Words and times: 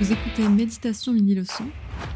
Vous 0.00 0.12
écoutez 0.14 0.48
Méditation 0.48 1.12
Mini 1.12 1.34
Leçon, 1.34 1.66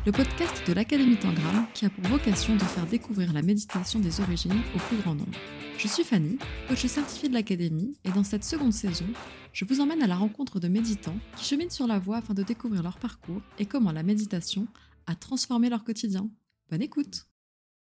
le 0.07 0.13
podcast 0.13 0.67
de 0.67 0.73
l'Académie 0.73 1.19
Tangram 1.19 1.67
qui 1.75 1.85
a 1.85 1.91
pour 1.91 2.03
vocation 2.05 2.55
de 2.57 2.63
faire 2.63 2.87
découvrir 2.87 3.35
la 3.35 3.43
méditation 3.43 4.01
des 4.01 4.23
origines 4.23 4.59
au 4.75 4.79
plus 4.79 4.97
grand 4.97 5.15
nombre. 5.15 5.39
Je 5.77 5.87
suis 5.87 6.03
Fanny, 6.03 6.39
coach 6.67 6.87
certifiée 6.87 7.29
de 7.29 7.35
l'Académie, 7.35 7.95
et 8.05 8.11
dans 8.11 8.25
cette 8.25 8.43
seconde 8.43 8.73
saison, 8.73 9.05
je 9.53 9.67
vous 9.67 9.83
emmène 9.83 10.03
à 10.03 10.07
la 10.07 10.17
rencontre 10.17 10.61
de 10.61 10.69
méditants 10.69 11.19
qui 11.37 11.45
cheminent 11.45 11.69
sur 11.69 11.87
la 11.87 11.99
voie 11.99 12.17
afin 12.17 12.33
de 12.33 12.43
découvrir 12.43 12.83
leur 12.83 12.99
parcours 12.99 13.43
et 13.59 13.67
comment 13.67 13.93
la 13.93 14.03
méditation 14.03 14.67
a 15.07 15.15
transformé 15.15 15.69
leur 15.69 15.85
quotidien. 15.85 16.31
Bonne 16.71 16.81
écoute 16.81 17.27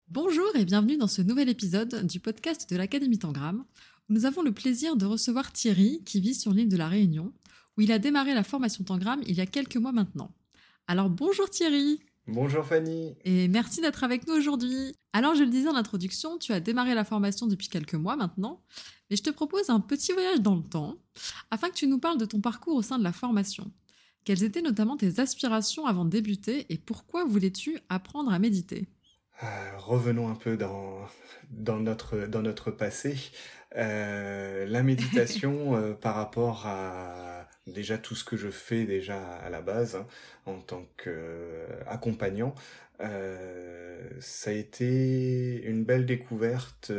Bonjour 0.08 0.54
et 0.56 0.66
bienvenue 0.66 0.98
dans 0.98 1.08
ce 1.08 1.22
nouvel 1.22 1.48
épisode 1.48 2.06
du 2.06 2.20
podcast 2.20 2.68
de 2.68 2.76
l'Académie 2.76 3.18
Tangram, 3.18 3.64
nous 4.10 4.26
avons 4.26 4.42
le 4.42 4.52
plaisir 4.52 4.94
de 4.94 5.06
recevoir 5.06 5.52
Thierry 5.52 6.02
qui 6.04 6.20
vit 6.20 6.34
sur 6.34 6.52
l'île 6.52 6.68
de 6.68 6.76
la 6.76 6.86
Réunion 6.86 7.32
où 7.76 7.80
il 7.80 7.92
a 7.92 7.98
démarré 7.98 8.34
la 8.34 8.44
formation 8.44 8.84
Tangram 8.84 9.20
il 9.26 9.34
y 9.34 9.40
a 9.40 9.46
quelques 9.46 9.76
mois 9.76 9.92
maintenant. 9.92 10.30
Alors 10.86 11.10
bonjour 11.10 11.50
Thierry 11.50 12.00
Bonjour 12.28 12.64
Fanny 12.64 13.14
Et 13.24 13.46
merci 13.46 13.80
d'être 13.80 14.02
avec 14.02 14.26
nous 14.26 14.34
aujourd'hui. 14.34 14.96
Alors 15.12 15.34
je 15.36 15.44
le 15.44 15.50
disais 15.50 15.68
en 15.68 15.76
introduction, 15.76 16.38
tu 16.38 16.52
as 16.52 16.60
démarré 16.60 16.94
la 16.94 17.04
formation 17.04 17.46
depuis 17.46 17.68
quelques 17.68 17.94
mois 17.94 18.16
maintenant, 18.16 18.62
mais 19.08 19.16
je 19.16 19.22
te 19.22 19.30
propose 19.30 19.70
un 19.70 19.80
petit 19.80 20.12
voyage 20.12 20.40
dans 20.40 20.56
le 20.56 20.62
temps 20.62 20.96
afin 21.50 21.68
que 21.68 21.74
tu 21.74 21.86
nous 21.86 21.98
parles 21.98 22.18
de 22.18 22.24
ton 22.24 22.40
parcours 22.40 22.74
au 22.74 22.82
sein 22.82 22.98
de 22.98 23.04
la 23.04 23.12
formation. 23.12 23.70
Quelles 24.24 24.42
étaient 24.42 24.62
notamment 24.62 24.96
tes 24.96 25.20
aspirations 25.20 25.86
avant 25.86 26.04
de 26.04 26.10
débuter 26.10 26.66
et 26.68 26.78
pourquoi 26.78 27.24
voulais-tu 27.24 27.78
apprendre 27.88 28.32
à 28.32 28.40
méditer? 28.40 28.88
Euh, 29.42 29.46
revenons 29.78 30.28
un 30.28 30.34
peu 30.34 30.56
dans, 30.56 30.98
dans, 31.50 31.78
notre, 31.78 32.26
dans 32.26 32.42
notre 32.42 32.70
passé. 32.70 33.16
Euh, 33.76 34.66
la 34.66 34.82
méditation 34.82 35.76
euh, 35.76 35.92
par 35.92 36.16
rapport 36.16 36.66
à 36.66 37.35
déjà 37.66 37.98
tout 37.98 38.14
ce 38.14 38.24
que 38.24 38.36
je 38.36 38.48
fais 38.48 38.84
déjà 38.84 39.20
à 39.20 39.50
la 39.50 39.60
base 39.60 39.96
hein, 39.96 40.06
en 40.46 40.60
tant 40.60 40.86
qu'accompagnant, 40.96 42.54
ça 43.00 44.50
a 44.50 44.52
été 44.52 45.62
une 45.64 45.84
belle 45.84 46.06
découverte 46.06 46.92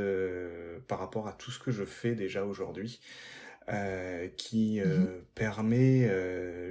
par 0.88 1.00
rapport 1.00 1.28
à 1.28 1.34
tout 1.34 1.52
ce 1.52 1.60
que 1.60 1.72
je 1.72 1.86
fais 1.86 2.16
déjà 2.16 2.46
aujourd'hui. 2.46 3.02
qui 4.38 4.82
mmh 4.82 5.08
permet 5.36 6.10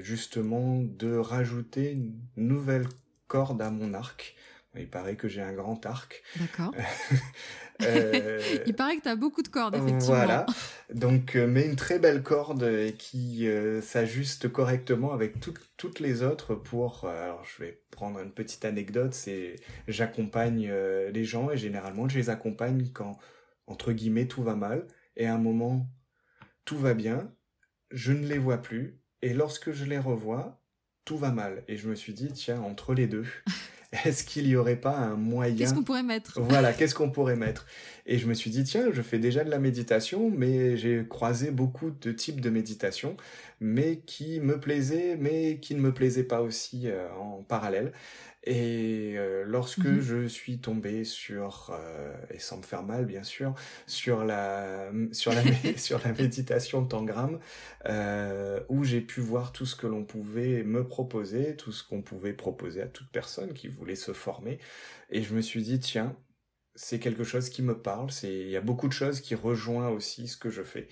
justement 0.02 0.80
de 0.82 1.16
rajouter 1.16 1.92
une 1.92 2.14
nouvelle 2.36 2.86
corde 3.28 3.62
à 3.62 3.70
mon 3.70 3.94
arc 3.94 4.36
il 4.78 4.88
paraît 4.88 5.16
que 5.16 5.28
j'ai 5.28 5.42
un 5.42 5.52
grand 5.52 5.84
arc. 5.86 6.22
D'accord. 6.36 6.74
euh... 7.82 8.40
Il 8.66 8.74
paraît 8.74 8.96
que 8.96 9.02
tu 9.02 9.08
as 9.08 9.16
beaucoup 9.16 9.42
de 9.42 9.48
cordes, 9.48 9.74
effectivement. 9.74 10.16
Voilà. 10.16 10.46
Donc, 10.92 11.36
euh, 11.36 11.46
mais 11.46 11.66
une 11.66 11.76
très 11.76 11.98
belle 11.98 12.22
corde 12.22 12.92
qui 12.98 13.46
euh, 13.48 13.80
s'ajuste 13.80 14.48
correctement 14.48 15.12
avec 15.12 15.34
toutes 15.76 16.00
les 16.00 16.22
autres 16.22 16.54
pour... 16.54 17.06
Alors, 17.06 17.44
je 17.44 17.62
vais 17.62 17.82
prendre 17.90 18.20
une 18.20 18.32
petite 18.32 18.64
anecdote. 18.64 19.14
C'est 19.14 19.56
j'accompagne 19.88 20.70
les 21.12 21.24
gens 21.24 21.50
et 21.50 21.56
généralement, 21.56 22.08
je 22.08 22.18
les 22.18 22.30
accompagne 22.30 22.88
quand, 22.92 23.18
entre 23.66 23.92
guillemets, 23.92 24.26
tout 24.26 24.42
va 24.42 24.54
mal. 24.54 24.86
Et 25.16 25.26
à 25.26 25.34
un 25.34 25.38
moment, 25.38 25.86
tout 26.64 26.78
va 26.78 26.94
bien. 26.94 27.32
Je 27.90 28.12
ne 28.12 28.26
les 28.26 28.38
vois 28.38 28.58
plus. 28.58 29.00
Et 29.22 29.32
lorsque 29.32 29.72
je 29.72 29.84
les 29.84 29.98
revois, 29.98 30.60
tout 31.04 31.16
va 31.16 31.30
mal. 31.30 31.64
Et 31.68 31.76
je 31.76 31.88
me 31.88 31.94
suis 31.94 32.12
dit, 32.12 32.32
tiens, 32.32 32.60
entre 32.60 32.94
les 32.94 33.06
deux... 33.06 33.26
est-ce 34.04 34.24
qu'il 34.24 34.46
y 34.46 34.56
aurait 34.56 34.76
pas 34.76 34.96
un 34.96 35.16
moyen 35.16 35.56
Qu'est-ce 35.56 35.74
qu'on 35.74 35.82
pourrait 35.82 36.02
mettre? 36.02 36.40
Voilà, 36.40 36.72
qu'est-ce 36.72 36.94
qu'on 36.94 37.10
pourrait 37.10 37.36
mettre? 37.36 37.66
Et 38.06 38.18
je 38.18 38.26
me 38.26 38.34
suis 38.34 38.50
dit 38.50 38.64
tiens, 38.64 38.86
je 38.92 39.02
fais 39.02 39.18
déjà 39.18 39.44
de 39.44 39.50
la 39.50 39.58
méditation, 39.58 40.30
mais 40.30 40.76
j'ai 40.76 41.04
croisé 41.08 41.50
beaucoup 41.50 41.90
de 41.90 42.12
types 42.12 42.40
de 42.40 42.50
méditation, 42.50 43.16
mais 43.60 44.00
qui 44.00 44.40
me 44.40 44.60
plaisaient, 44.60 45.16
mais 45.16 45.60
qui 45.60 45.74
ne 45.74 45.80
me 45.80 45.92
plaisaient 45.94 46.24
pas 46.24 46.42
aussi 46.42 46.88
euh, 46.88 47.10
en 47.14 47.42
parallèle. 47.42 47.92
Et 48.44 49.14
euh, 49.16 49.42
lorsque 49.44 49.86
mmh 49.86 50.00
je 50.00 50.26
suis 50.28 50.60
tombé 50.60 51.02
sur, 51.04 51.70
euh, 51.72 52.14
et 52.30 52.38
sans 52.38 52.58
me 52.58 52.62
faire 52.62 52.84
mal 52.84 53.04
bien 53.04 53.24
sûr, 53.24 53.54
sur 53.88 54.24
la, 54.24 54.90
sur 55.12 55.32
la, 55.32 55.42
sur 55.76 56.00
la 56.04 56.12
méditation 56.12 56.82
de 56.82 56.88
Tangram, 56.88 57.40
euh, 57.86 58.60
où 58.68 58.84
j'ai 58.84 59.00
pu 59.00 59.20
voir 59.20 59.50
tout 59.52 59.66
ce 59.66 59.74
que 59.74 59.86
l'on 59.88 60.04
pouvait 60.04 60.62
me 60.62 60.86
proposer, 60.86 61.56
tout 61.56 61.72
ce 61.72 61.82
qu'on 61.82 62.02
pouvait 62.02 62.34
proposer 62.34 62.82
à 62.82 62.86
toute 62.86 63.10
personne 63.10 63.52
qui 63.52 63.66
voulait 63.68 63.96
se 63.96 64.12
former, 64.12 64.58
et 65.10 65.22
je 65.22 65.34
me 65.34 65.40
suis 65.40 65.62
dit 65.62 65.80
tiens, 65.80 66.16
c'est 66.76 67.00
quelque 67.00 67.24
chose 67.24 67.48
qui 67.50 67.62
me 67.62 67.80
parle, 67.80 68.10
c'est 68.10 68.32
il 68.32 68.50
y 68.50 68.56
a 68.56 68.60
beaucoup 68.60 68.86
de 68.88 68.92
choses 68.92 69.20
qui 69.20 69.34
rejoignent 69.34 69.92
aussi 69.92 70.28
ce 70.28 70.36
que 70.36 70.50
je 70.50 70.62
fais. 70.62 70.88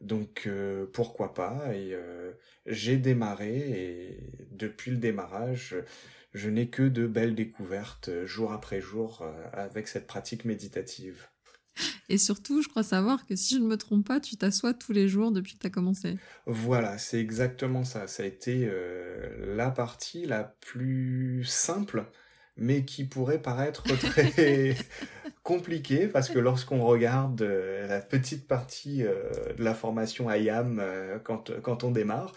Donc 0.00 0.44
euh, 0.46 0.86
pourquoi 0.92 1.34
pas 1.34 1.74
Et 1.74 1.94
euh, 1.94 2.32
j'ai 2.66 2.96
démarré 2.96 3.56
et 3.56 4.20
depuis 4.50 4.90
le 4.90 4.98
démarrage, 4.98 5.76
je 6.34 6.50
n'ai 6.50 6.68
que 6.68 6.82
de 6.82 7.06
belles 7.06 7.34
découvertes 7.34 8.24
jour 8.24 8.52
après 8.52 8.80
jour 8.80 9.22
euh, 9.22 9.32
avec 9.52 9.88
cette 9.88 10.06
pratique 10.06 10.44
méditative. 10.44 11.28
Et 12.08 12.18
surtout, 12.18 12.62
je 12.62 12.68
crois 12.68 12.82
savoir 12.82 13.26
que 13.26 13.36
si 13.36 13.54
je 13.54 13.60
ne 13.60 13.66
me 13.66 13.76
trompe 13.76 14.06
pas, 14.06 14.20
tu 14.20 14.36
t'assois 14.36 14.74
tous 14.74 14.92
les 14.92 15.08
jours 15.08 15.32
depuis 15.32 15.54
que 15.54 15.60
tu 15.60 15.66
as 15.66 15.70
commencé. 15.70 16.16
Voilà, 16.46 16.98
c'est 16.98 17.20
exactement 17.20 17.84
ça. 17.84 18.06
Ça 18.06 18.22
a 18.22 18.26
été 18.26 18.68
euh, 18.70 19.56
la 19.56 19.70
partie 19.70 20.24
la 20.24 20.44
plus 20.44 21.44
simple, 21.44 22.06
mais 22.56 22.84
qui 22.84 23.04
pourrait 23.04 23.42
paraître 23.42 23.84
très 23.98 24.76
compliquée, 25.46 26.08
parce 26.08 26.28
que 26.28 26.38
lorsqu'on 26.38 26.84
regarde 26.84 27.40
la 27.88 28.00
petite 28.00 28.48
partie 28.48 28.98
de 28.98 29.62
la 29.62 29.74
formation 29.74 30.30
IAM 30.30 30.82
quand, 31.22 31.52
quand 31.62 31.84
on 31.84 31.92
démarre, 31.92 32.32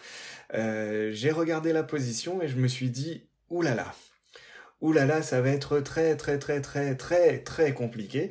j'ai 0.53 1.31
regardé 1.31 1.73
la 1.73 1.83
position 1.83 2.41
et 2.41 2.47
je 2.47 2.55
me 2.55 2.67
suis 2.67 2.89
dit, 2.89 3.23
Ouh 3.49 3.61
là 3.61 3.73
là. 3.73 3.93
Ouh 4.81 4.93
là 4.93 5.05
là, 5.05 5.21
ça 5.21 5.41
va 5.41 5.49
être 5.49 5.79
très 5.79 6.15
très 6.15 6.39
très 6.39 6.61
très 6.61 6.95
très 6.95 7.39
très 7.39 7.73
compliqué. 7.73 8.29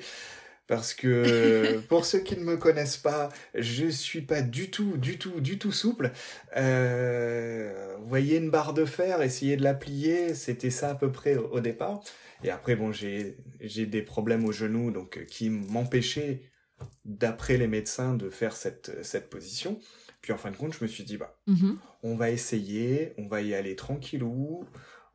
Parce 0.67 0.94
que 0.94 1.78
pour 1.88 2.05
ceux 2.05 2.21
qui 2.21 2.37
ne 2.37 2.44
me 2.44 2.56
connaissent 2.56 2.99
pas, 2.99 3.31
je 3.55 3.87
suis 3.87 4.21
pas 4.21 4.43
du 4.43 4.71
tout, 4.71 4.97
du 4.97 5.19
tout, 5.19 5.41
du 5.41 5.59
tout 5.59 5.72
souple. 5.72 6.12
Euh, 6.56 7.97
vous 7.99 8.09
voyez 8.09 8.37
une 8.37 8.50
barre 8.50 8.75
de 8.75 8.84
fer, 8.84 9.22
essayer 9.22 9.56
de 9.56 9.65
la 9.65 9.75
plier, 9.75 10.34
c'était 10.34 10.71
ça 10.71 10.91
à 10.91 10.94
peu 10.94 11.11
près 11.11 11.37
au, 11.37 11.61
départ. 11.61 12.00
Et 12.44 12.50
après, 12.50 12.76
bon, 12.76 12.93
j'ai 12.93 13.37
des 13.60 14.03
problèmes 14.03 14.44
au 14.44 14.53
genou, 14.53 14.91
donc 14.91 15.25
qui 15.26 15.50
m'empêchaient, 15.50 16.50
d'après 17.04 17.56
les 17.56 17.69
médecins, 17.69 18.15
de 18.15 18.31
faire 18.31 18.56
cette 18.56 19.04
cette 19.04 19.31
position. 19.31 19.81
Puis 20.21 20.32
en 20.32 20.37
fin 20.37 20.50
de 20.50 20.56
compte, 20.56 20.75
je 20.75 20.82
me 20.82 20.88
suis 20.88 21.04
dit, 21.04 21.16
bah, 21.16 21.41
mmh 21.47 21.75
on 22.04 22.15
va 22.15 22.31
essayer, 22.31 23.12
on 23.19 23.26
va 23.26 23.43
y 23.43 23.54
aller 23.54 23.75
tranquillou 23.75 24.65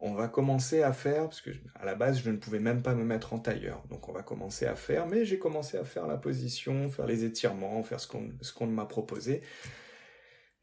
on 0.05 0.13
va 0.13 0.27
commencer 0.27 0.83
à 0.83 0.91
faire, 0.91 1.23
parce 1.23 1.39
que 1.39 1.49
à 1.75 1.85
la 1.85 1.95
base 1.95 2.21
je 2.21 2.29
ne 2.29 2.35
pouvais 2.35 2.59
même 2.59 2.81
pas 2.81 2.93
me 2.93 3.05
mettre 3.05 3.31
en 3.33 3.39
tailleur, 3.39 3.81
donc 3.89 4.09
on 4.09 4.11
va 4.11 4.21
commencer 4.21 4.65
à 4.65 4.75
faire, 4.75 5.07
mais 5.07 5.23
j'ai 5.23 5.39
commencé 5.39 5.77
à 5.77 5.85
faire 5.85 6.07
la 6.07 6.17
position, 6.17 6.89
faire 6.89 7.07
les 7.07 7.23
étirements, 7.23 7.81
faire 7.83 8.01
ce 8.01 8.07
qu'on 8.07 8.29
ce 8.41 8.51
qu'on 8.51 8.67
m'a 8.67 8.85
proposé. 8.85 9.41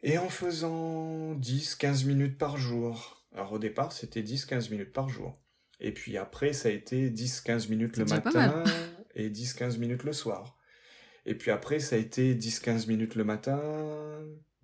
Et 0.02 0.18
en 0.18 0.28
faisant 0.28 1.34
10-15 1.36 2.06
minutes 2.06 2.36
par 2.36 2.58
jour, 2.58 3.24
alors 3.34 3.52
au 3.52 3.58
départ 3.58 3.92
c'était 3.92 4.20
10-15 4.20 4.70
minutes 4.70 4.92
par 4.92 5.08
jour, 5.08 5.40
et 5.80 5.92
puis 5.92 6.16
après 6.16 6.52
ça 6.52 6.68
a 6.68 6.72
été 6.72 7.10
10-15 7.10 7.68
minutes 7.68 7.96
le 7.96 8.04
matin 8.04 8.64
et 9.14 9.30
10-15 9.30 9.78
minutes 9.78 10.04
le 10.04 10.12
soir. 10.12 10.56
Et 11.26 11.34
puis 11.34 11.50
après 11.50 11.80
ça 11.80 11.96
a 11.96 11.98
été 11.98 12.34
10-15 12.34 12.86
minutes 12.88 13.14
le 13.14 13.24
matin, 13.24 13.60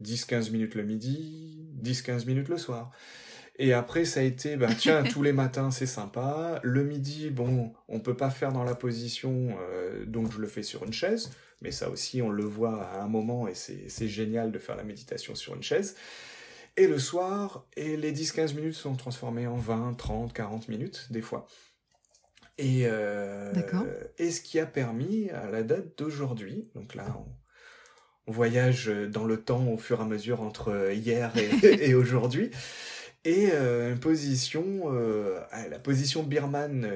10-15 0.03 0.51
minutes 0.51 0.75
le 0.75 0.83
midi, 0.83 1.67
10-15 1.83 2.27
minutes 2.27 2.49
le 2.49 2.59
soir. 2.59 2.93
Et 3.59 3.73
après, 3.73 4.05
ça 4.05 4.21
a 4.21 4.23
été, 4.23 4.57
ben 4.57 4.73
tiens, 4.79 5.03
tous 5.03 5.23
les 5.23 5.33
matins, 5.33 5.71
c'est 5.71 5.87
sympa. 5.87 6.61
Le 6.63 6.85
midi, 6.85 7.31
bon, 7.31 7.73
on 7.89 8.01
peut 8.01 8.17
pas 8.17 8.31
faire 8.31 8.53
dans 8.53 8.65
la 8.65 8.75
position, 8.75 9.57
euh, 9.61 10.05
donc 10.05 10.33
je 10.33 10.39
le 10.39 10.47
fais 10.47 10.63
sur 10.63 10.85
une 10.85 10.93
chaise. 10.93 11.31
Mais 11.63 11.71
ça 11.71 11.89
aussi, 11.89 12.21
on 12.21 12.29
le 12.29 12.45
voit 12.45 12.85
à 12.85 13.03
un 13.03 13.09
moment 13.09 13.49
et 13.49 13.55
c'est 13.55 14.09
génial 14.09 14.53
de 14.53 14.59
faire 14.59 14.77
la 14.77 14.85
méditation 14.85 15.35
sur 15.35 15.55
une 15.55 15.63
chaise. 15.63 15.97
Et 16.77 16.87
le 16.87 16.99
soir, 16.99 17.67
et 17.77 17.97
les 17.97 18.13
10-15 18.13 18.55
minutes 18.55 18.75
sont 18.75 18.97
transformées 18.97 19.47
en 19.47 19.57
20, 19.57 19.95
30, 19.95 20.33
40 20.33 20.69
minutes, 20.69 21.07
des 21.11 21.23
fois. 21.23 21.47
Et, 22.59 22.83
euh, 22.85 23.53
et 24.19 24.31
ce 24.31 24.41
qui 24.41 24.59
a 24.59 24.67
permis, 24.67 25.31
à 25.31 25.51
la 25.51 25.63
date 25.63 25.99
d'aujourd'hui, 25.99 26.69
donc 26.75 26.95
là, 26.95 27.05
on, 28.27 28.33
voyage 28.33 28.87
dans 28.89 29.25
le 29.25 29.41
temps 29.41 29.69
au 29.69 29.79
fur 29.79 30.01
et 30.01 30.03
à 30.03 30.05
mesure 30.05 30.41
entre 30.41 30.91
hier 30.93 31.33
et, 31.37 31.51
et 31.91 31.95
aujourd'hui, 31.95 32.51
et 33.25 33.51
euh, 33.53 33.93
une 33.93 34.01
position, 34.01 34.65
euh, 34.87 35.39
la 35.71 35.79
position 35.79 36.23
birmane 36.23 36.91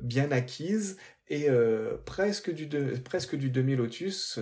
bien 0.00 0.30
acquise 0.30 0.96
et 1.28 1.48
presque 2.04 2.52
du 2.52 2.68
presque 3.00 3.36
du 3.36 3.50
demi 3.50 3.74
lotus, 3.74 4.38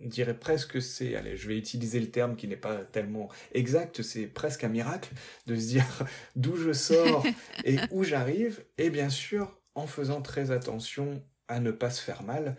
on 0.00 0.06
dirait 0.06 0.38
presque 0.38 0.80
c'est, 0.80 1.14
allez, 1.16 1.36
je 1.36 1.48
vais 1.48 1.58
utiliser 1.58 2.00
le 2.00 2.10
terme 2.10 2.36
qui 2.36 2.48
n'est 2.48 2.56
pas 2.56 2.76
tellement 2.76 3.28
exact, 3.52 4.02
c'est 4.02 4.26
presque 4.26 4.64
un 4.64 4.68
miracle 4.68 5.10
de 5.46 5.54
se 5.54 5.66
dire 5.66 5.84
d'où 6.36 6.56
je 6.56 6.72
sors 6.72 7.26
et 7.64 7.76
où 7.90 8.04
j'arrive, 8.04 8.64
et 8.78 8.90
bien 8.90 9.10
sûr 9.10 9.58
en 9.74 9.86
faisant 9.86 10.22
très 10.22 10.50
attention 10.50 11.22
à 11.48 11.60
ne 11.60 11.70
pas 11.70 11.90
se 11.90 12.02
faire 12.02 12.22
mal, 12.22 12.56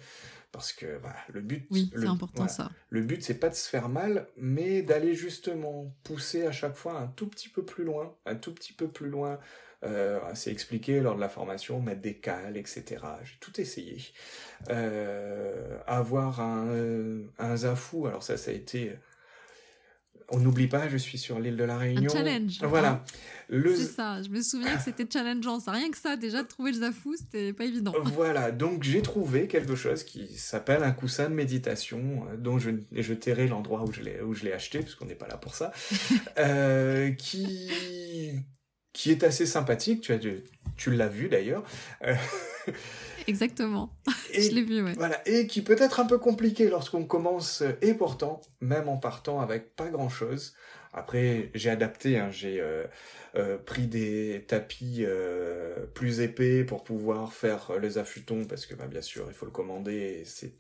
Parce 0.52 0.74
que 0.74 0.98
bah, 0.98 1.16
le 1.32 1.42
but, 1.42 1.68
oui, 1.70 1.92
important 2.08 2.48
ça. 2.48 2.72
Le 2.90 3.02
but, 3.02 3.24
c'est 3.24 3.36
pas 3.36 3.50
de 3.50 3.56
se 3.56 3.70
faire 3.70 3.88
mal, 3.88 4.28
mais 4.36 4.82
d'aller 4.82 5.14
justement 5.14 5.94
pousser 6.04 6.46
à 6.48 6.52
chaque 6.52 6.76
fois 6.76 7.00
un 7.00 7.08
tout 7.08 7.28
petit 7.28 7.50
peu 7.50 7.64
plus 7.64 7.84
loin, 7.84 8.16
un 8.26 8.36
tout 8.36 8.54
petit 8.54 8.74
peu 8.74 8.88
plus 8.88 9.10
loin. 9.10 9.40
Euh, 9.84 10.20
c'est 10.34 10.52
expliqué 10.52 11.00
lors 11.00 11.16
de 11.16 11.22
la 11.22 11.30
formation, 11.30 11.82
mettre 11.82 12.02
des 12.02 12.18
cales, 12.18 12.58
etc. 12.58 12.98
J'ai 13.24 13.38
tout 13.40 13.62
essayé. 13.62 13.98
Euh, 14.70 15.78
avoir 15.88 16.42
un, 16.42 17.22
un 17.38 17.56
zafou, 17.56 18.08
alors 18.08 18.24
ça, 18.24 18.36
ça 18.36 18.52
a 18.52 18.54
été 18.54 18.98
on 20.32 20.40
n'oublie 20.40 20.68
pas, 20.68 20.88
je 20.90 20.98
suis 20.98 21.18
sur 21.18 21.40
l'île 21.40 21.58
de 21.58 21.64
la 21.64 21.78
Réunion. 21.78 22.12
Un 22.12 22.14
challenge. 22.14 22.60
Voilà. 22.62 23.04
Le... 23.48 23.76
C'est 23.76 23.92
ça, 23.92 24.22
je 24.22 24.30
me 24.30 24.42
souviens 24.42 24.76
que 24.76 24.84
c'était 24.84 25.06
challengeant. 25.12 25.60
Ça, 25.60 25.72
rien 25.72 25.90
que 25.90 25.98
ça, 25.98 26.16
déjà 26.16 26.44
de 26.44 26.48
trouver 26.48 26.72
le 26.72 26.80
zafou, 26.80 27.16
c'était 27.16 27.54
pas 27.54 27.66
évident. 27.66 27.94
Voilà, 28.04 28.52
donc 28.52 28.84
j'ai 28.84 29.02
trouvé 29.02 29.48
quelque 29.48 29.76
chose 29.76 30.04
qui 30.04 30.28
s'appelle 30.38 30.84
un 30.84 30.92
coussin 30.92 31.30
de 31.30 31.36
méditation, 31.36 32.26
euh, 32.32 32.38
dont 32.38 32.60
je, 32.60 32.72
je 32.92 33.14
tairai 33.14 33.48
l'endroit 33.48 33.84
où 33.84 33.92
je 33.92 34.44
l'ai 34.44 34.54
acheté, 34.54 34.80
parce 34.80 34.96
qu'on 34.96 35.06
n'est 35.06 35.16
pas 35.16 35.28
là 35.28 35.38
pour 35.38 35.56
ça, 35.56 35.72
euh, 36.38 37.12
qui, 37.12 38.34
qui 39.00 39.12
est 39.12 39.24
assez 39.24 39.46
sympathique. 39.46 40.02
Tu, 40.02 40.12
as, 40.12 40.20
tu 40.76 40.92
l'as 40.92 41.08
vu 41.08 41.30
d'ailleurs. 41.30 41.64
Euh, 42.04 42.14
Exactement. 43.28 43.96
je 44.34 44.50
l'ai 44.50 44.62
vu, 44.62 44.84
ouais. 44.84 44.92
Voilà, 44.98 45.26
et 45.26 45.48
qui 45.48 45.62
peut 45.62 45.78
être 45.80 46.02
un 46.02 46.06
peu 46.06 46.18
compliqué 46.18 46.70
lorsqu'on 46.70 47.06
commence, 47.06 47.64
et 47.82 47.94
pourtant, 47.94 48.42
même 48.60 48.90
en 48.90 48.98
partant 48.98 49.40
avec 49.40 49.74
pas 49.78 49.88
grand-chose. 49.88 50.54
Après, 50.92 51.50
j'ai 51.54 51.70
adapté, 51.70 52.18
hein, 52.18 52.30
j'ai 52.30 52.60
euh, 52.60 52.84
euh, 53.36 53.58
pris 53.58 53.88
des 53.88 54.44
tapis 54.46 55.06
euh, 55.06 55.86
plus 55.94 56.20
épais 56.20 56.66
pour 56.66 56.84
pouvoir 56.84 57.32
faire 57.32 57.72
les 57.82 58.00
affûtons, 58.00 58.44
parce 58.44 58.66
que 58.66 58.76
bah, 58.76 58.88
bien 58.88 59.02
sûr, 59.02 59.28
il 59.30 59.34
faut 59.34 59.46
le 59.46 59.52
commander, 59.52 60.24
c'est 60.26 60.52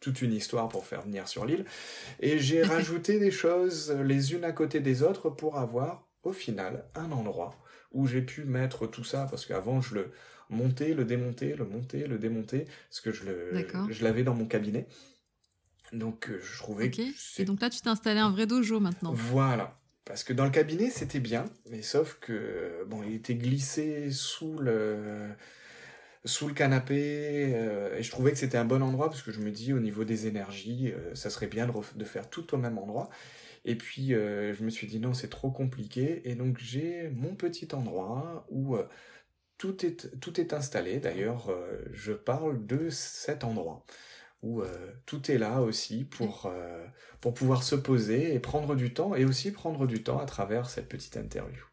toute 0.00 0.20
une 0.20 0.34
histoire 0.34 0.68
pour 0.68 0.84
faire 0.84 1.02
venir 1.02 1.26
sur 1.26 1.46
l'île. 1.46 1.64
Et 2.20 2.38
j'ai 2.38 2.62
rajouté 2.74 3.18
des 3.18 3.30
choses 3.30 3.92
les 4.04 4.34
unes 4.34 4.44
à 4.44 4.52
côté 4.52 4.80
des 4.80 5.02
autres 5.02 5.30
pour 5.30 5.56
avoir, 5.56 6.05
au 6.26 6.32
final, 6.32 6.84
un 6.94 7.12
endroit 7.12 7.56
où 7.92 8.06
j'ai 8.06 8.22
pu 8.22 8.44
mettre 8.44 8.86
tout 8.86 9.04
ça, 9.04 9.26
parce 9.30 9.46
qu'avant, 9.46 9.80
je 9.80 9.94
le 9.94 10.10
monter, 10.50 10.94
le 10.94 11.04
démonter, 11.04 11.54
le 11.54 11.64
monter, 11.64 12.06
le 12.06 12.18
démonter, 12.18 12.66
parce 12.88 13.00
que 13.00 13.12
je 13.12 13.24
le, 13.24 13.66
je 13.90 14.04
l'avais 14.04 14.22
dans 14.22 14.34
mon 14.34 14.46
cabinet. 14.46 14.86
Donc 15.92 16.28
euh, 16.28 16.40
je 16.42 16.58
trouvais 16.58 16.90
que 16.90 17.02
Et 17.40 17.44
donc 17.44 17.60
là, 17.60 17.70
tu 17.70 17.80
t'es 17.80 17.88
installé 17.88 18.18
un 18.18 18.30
vrai 18.30 18.46
dojo 18.46 18.80
maintenant. 18.80 19.12
Voilà. 19.12 19.78
Parce 20.04 20.24
que 20.24 20.32
dans 20.32 20.44
le 20.44 20.50
cabinet, 20.50 20.90
c'était 20.90 21.20
bien, 21.20 21.46
mais 21.70 21.82
sauf 21.82 22.18
que 22.20 22.84
bon, 22.86 23.02
il 23.02 23.14
était 23.14 23.34
glissé 23.34 24.10
sous 24.10 24.58
le 24.58 25.30
sous 26.26 26.48
le 26.48 26.54
canapé 26.54 27.52
euh, 27.54 27.96
et 27.96 28.02
je 28.02 28.10
trouvais 28.10 28.32
que 28.32 28.38
c'était 28.38 28.58
un 28.58 28.64
bon 28.64 28.82
endroit 28.82 29.08
parce 29.08 29.22
que 29.22 29.32
je 29.32 29.40
me 29.40 29.50
dis 29.50 29.72
au 29.72 29.80
niveau 29.80 30.04
des 30.04 30.26
énergies, 30.26 30.92
euh, 30.92 31.14
ça 31.14 31.30
serait 31.30 31.46
bien 31.46 31.66
de, 31.66 32.04
faire 32.04 32.28
tout 32.28 32.54
au 32.54 32.58
même 32.58 32.78
endroit. 32.78 33.08
Et 33.64 33.74
puis 33.76 34.10
je 34.10 34.62
me 34.62 34.70
suis 34.70 34.86
dit 34.86 35.00
non, 35.00 35.12
c'est 35.12 35.28
trop 35.28 35.50
compliqué 35.50 36.22
et 36.30 36.36
donc 36.36 36.58
j'ai 36.60 37.08
mon 37.10 37.34
petit 37.34 37.68
endroit 37.74 38.46
où 38.48 38.76
tout 39.58 39.84
est, 39.84 40.52
installé. 40.52 41.00
D'ailleurs, 41.00 41.50
euh, 41.50 41.84
je 41.92 42.12
parle 42.12 42.66
de 42.66 42.90
cet 42.90 43.44
endroit 43.44 43.84
où 44.42 44.62
euh, 44.62 44.92
tout 45.06 45.30
est 45.30 45.38
là 45.38 45.62
aussi 45.62 46.08
euh, 46.20 46.86
pour 47.20 47.34
pouvoir 47.34 47.62
se 47.62 47.74
poser 47.74 48.34
et 48.34 48.38
prendre 48.38 48.76
du 48.76 48.92
temps, 48.92 49.14
et 49.14 49.24
aussi 49.24 49.50
prendre 49.50 49.86
du 49.86 50.02
temps 50.02 50.18
à 50.18 50.26
travers 50.26 50.68
cette 50.68 50.88
petite 50.88 51.16
interview. 51.16 51.64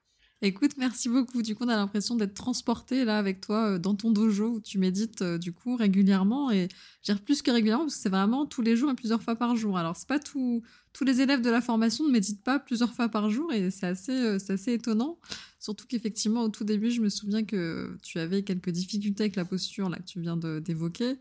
Écoute, 0.46 0.72
merci 0.78 1.08
beaucoup. 1.08 1.42
Du 1.42 1.56
coup, 1.56 1.64
on 1.64 1.70
a 1.70 1.78
l'impression 1.78 2.16
d'être 2.16 2.34
transporté 2.34 3.06
là 3.06 3.18
avec 3.18 3.40
toi 3.40 3.80
dans 3.80 3.96
ton 3.96 4.12
dojo 4.12 4.56
où 4.56 4.60
tu 4.60 4.78
médites 4.78 5.24
du 5.24 5.54
coup 5.54 5.78
régulièrement 5.78 6.52
et 6.52 6.68
dire 7.02 7.22
plus 7.22 7.42
que 7.42 7.50
régulièrement 7.50 7.86
parce 7.86 7.96
que 7.96 8.02
c'est 8.02 8.10
vraiment 8.10 8.46
tous 8.46 8.62
les 8.62 8.76
jours 8.76 8.92
et 8.92 8.94
plusieurs 8.94 9.24
fois 9.24 9.38
par 9.38 9.56
jour. 9.56 9.78
Alors 9.78 9.96
c'est 9.96 10.08
pas 10.08 10.20
tout, 10.20 10.62
tous 10.92 11.06
les 11.06 11.22
élèves 11.22 11.42
de 11.42 11.50
la 11.50 11.62
formation 11.62 12.06
ne 12.06 12.12
méditent 12.12 12.44
pas 12.44 12.60
plusieurs 12.60 12.94
fois 12.94 13.08
par 13.08 13.30
jour 13.30 13.54
et 13.54 13.72
c'est 13.72 13.88
assez, 13.88 14.38
assez 14.50 14.74
étonnant. 14.74 15.18
Surtout 15.64 15.86
qu'effectivement, 15.88 16.44
au 16.44 16.50
tout 16.50 16.66
début, 16.66 16.92
je 16.92 17.00
me 17.00 17.08
souviens 17.08 17.46
que 17.46 17.98
tu 18.04 18.20
avais 18.20 18.44
quelques 18.44 18.70
difficultés 18.70 19.24
avec 19.24 19.38
la 19.38 19.46
posture 19.46 19.88
là, 19.88 19.98
que 19.98 20.04
tu 20.04 20.20
viens 20.20 20.36
d'évoquer. 20.36 21.16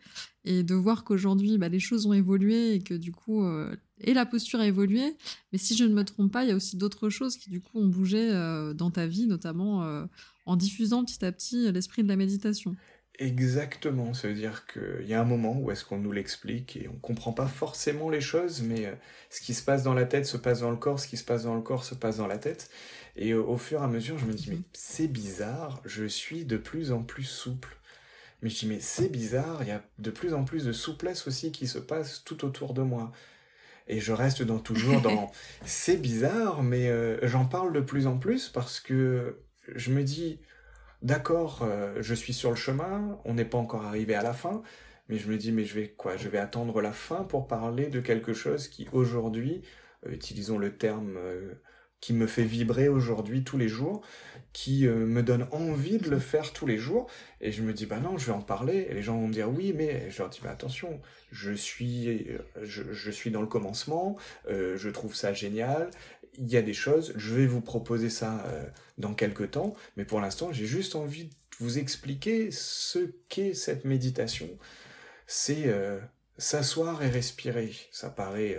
Et 0.45 0.65
de 0.65 0.75
voir 0.75 1.05
qu'aujourd'hui, 1.05 1.59
bah, 1.59 1.69
les 1.69 1.79
choses 1.79 2.07
ont 2.07 2.13
évolué 2.13 2.75
et 2.75 2.81
que 2.81 2.95
du 2.95 3.13
coup, 3.13 3.45
euh, 3.45 3.77
et 4.01 4.15
la 4.15 4.27
posture 4.27 4.59
a 4.59 4.67
évolué. 4.67 5.15
Mais 5.53 5.59
si 5.59 5.77
je 5.77 5.85
ne 5.85 5.95
me 5.95 6.03
trompe 6.03 6.33
pas, 6.33 6.43
il 6.43 6.49
y 6.49 6.51
a 6.51 6.57
aussi 6.57 6.77
d'autres 6.77 7.09
choses 7.09 7.37
qui 7.37 7.51
du 7.51 7.61
coup 7.61 7.79
ont 7.79 7.87
bougé 7.87 8.33
euh, 8.33 8.75
dans 8.75 8.91
ta 8.91 9.07
vie, 9.07 9.29
notamment 9.29 9.85
euh, 9.85 10.07
en 10.45 10.57
diffusant 10.57 11.05
petit 11.05 11.25
à 11.25 11.31
petit 11.31 11.71
l'esprit 11.71 12.03
de 12.03 12.09
la 12.09 12.17
méditation. 12.17 12.75
Exactement, 13.19 14.15
ça 14.15 14.29
veut 14.29 14.35
dire 14.35 14.65
qu'il 14.67 15.07
y 15.07 15.15
a 15.15 15.21
un 15.21 15.25
moment 15.25 15.57
où 15.59 15.71
est-ce 15.71 15.85
qu'on 15.85 15.99
nous 15.99 16.13
l'explique 16.13 16.77
et 16.77 16.89
on 16.89 16.97
comprend 16.97 17.33
pas 17.33 17.47
forcément 17.47 18.09
les 18.09 18.23
choses, 18.23 18.63
mais 18.63 18.93
ce 19.31 19.41
qui 19.41 19.55
se 19.55 19.63
passe 19.63 19.83
dans 19.83 19.95
la 19.95 20.07
tête 20.07 20.27
se 20.27 20.39
passe 20.39 20.61
dans 20.61 20.71
le 20.71 20.77
corps, 20.77 20.99
ce 20.99 21.07
qui 21.07 21.17
se 21.17 21.25
passe 21.25 21.45
dans 21.45 21.55
le 21.55 21.61
corps 21.61 21.85
se 21.85 21.95
passe 21.95 22.17
dans 22.17 22.27
la 22.27 22.39
tête. 22.39 22.71
Et 23.17 23.35
au 23.35 23.59
fur 23.59 23.81
et 23.81 23.85
à 23.85 23.87
mesure, 23.87 24.19
je 24.19 24.25
me 24.25 24.33
dis, 24.33 24.51
mais 24.51 24.59
c'est 24.73 25.09
bizarre, 25.09 25.81
je 25.85 26.05
suis 26.05 26.45
de 26.45 26.57
plus 26.57 26.91
en 26.93 27.03
plus 27.03 27.25
souple. 27.25 27.77
Mais 28.41 28.49
je 28.49 28.61
dis, 28.61 28.67
mais 28.67 28.81
c'est 28.81 29.09
bizarre, 29.11 29.59
il 29.63 29.69
y 29.69 29.73
a 29.73 29.85
de 29.99 30.11
plus 30.11 30.35
en 30.35 30.45
plus 30.45 30.65
de 30.65 30.73
souplesse 30.73 31.27
aussi 31.27 31.53
qui 31.53 31.69
se 31.69 31.79
passe 31.79 32.25
tout 32.25 32.45
autour 32.45 32.75
de 32.75 32.83
moi. 32.83 33.13
Et 33.89 34.01
je 34.01 34.13
reste 34.13 34.43
dans, 34.43 34.59
toujours 34.59 35.01
dans, 35.01 35.31
c'est 35.65 35.97
bizarre, 35.99 36.63
mais 36.63 36.89
euh, 36.89 37.19
j'en 37.29 37.45
parle 37.45 37.73
de 37.73 37.81
plus 37.81 38.07
en 38.07 38.19
plus 38.19 38.49
parce 38.49 38.81
que 38.81 39.39
je 39.69 39.91
me 39.93 40.03
dis, 40.03 40.41
d'accord, 41.03 41.63
euh, 41.63 42.01
je 42.01 42.15
suis 42.15 42.33
sur 42.33 42.51
le 42.51 42.57
chemin, 42.57 43.21
on 43.25 43.35
n'est 43.35 43.45
pas 43.45 43.59
encore 43.59 43.85
arrivé 43.85 44.15
à 44.15 44.23
la 44.23 44.33
fin, 44.33 44.63
mais 45.09 45.19
je 45.19 45.29
me 45.31 45.37
dis, 45.37 45.53
mais 45.53 45.65
je 45.65 45.75
vais 45.75 45.89
quoi 45.89 46.17
Je 46.17 46.29
vais 46.29 46.39
attendre 46.39 46.81
la 46.81 46.93
fin 46.93 47.25
pour 47.25 47.47
parler 47.47 47.89
de 47.89 48.01
quelque 48.01 48.33
chose 48.33 48.69
qui 48.69 48.89
aujourd'hui, 48.93 49.63
euh, 50.07 50.13
utilisons 50.13 50.59
le 50.59 50.77
terme 50.77 51.19
qui 52.03 52.13
me 52.13 52.27
fait 52.27 52.43
vibrer 52.43 52.89
aujourd'hui 52.89 53.45
tous 53.45 53.57
les 53.57 53.69
jours, 53.69 54.03
qui 54.53 54.87
euh, 54.87 55.07
me 55.07 55.23
donne 55.23 55.47
envie 55.53 55.99
de 55.99 56.11
le 56.11 56.19
faire 56.19 56.53
tous 56.53 56.67
les 56.67 56.77
jours. 56.77 57.09
Et 57.41 57.53
je 57.53 57.63
me 57.63 57.73
dis, 57.73 57.87
bah 57.87 58.01
non, 58.01 58.19
je 58.19 58.27
vais 58.27 58.33
en 58.33 58.43
parler. 58.43 58.89
Et 58.91 58.95
les 58.95 59.03
gens 59.03 59.17
vont 59.17 59.29
me 59.29 59.33
dire, 59.33 59.49
oui, 59.49 59.73
mais 59.73 60.11
je 60.11 60.19
leur 60.19 60.29
dis, 60.29 60.41
bah 60.43 60.51
attention, 60.51 61.01
je 61.31 61.53
suis, 61.53 62.29
euh, 62.29 62.39
je, 62.65 63.11
suis 63.11 63.31
dans 63.31 63.41
le 63.41 63.47
commencement, 63.47 64.17
euh, 64.51 64.77
je 64.77 64.91
trouve 64.91 65.15
ça 65.15 65.33
génial. 65.33 65.91
Il 66.39 66.49
y 66.49 66.57
a 66.57 66.63
des 66.63 66.73
choses, 66.73 67.13
je 67.17 67.35
vais 67.35 67.47
vous 67.47 67.61
proposer 67.61 68.09
ça 68.09 68.45
dans 68.97 69.13
quelques 69.13 69.51
temps, 69.51 69.75
mais 69.97 70.07
pour 70.07 70.19
l'instant, 70.19 70.51
j'ai 70.51 70.65
juste 70.65 70.97
envie 70.97 71.25
de 71.25 71.35
vous 71.59 71.79
expliquer 71.79 72.51
ce 72.51 73.01
qu'est 73.29 73.53
cette 73.53 73.85
méditation. 73.85 74.49
C'est 75.27 75.71
s'asseoir 76.39 77.03
et 77.03 77.11
respirer. 77.11 77.75
Ça 77.91 78.09
paraît 78.09 78.59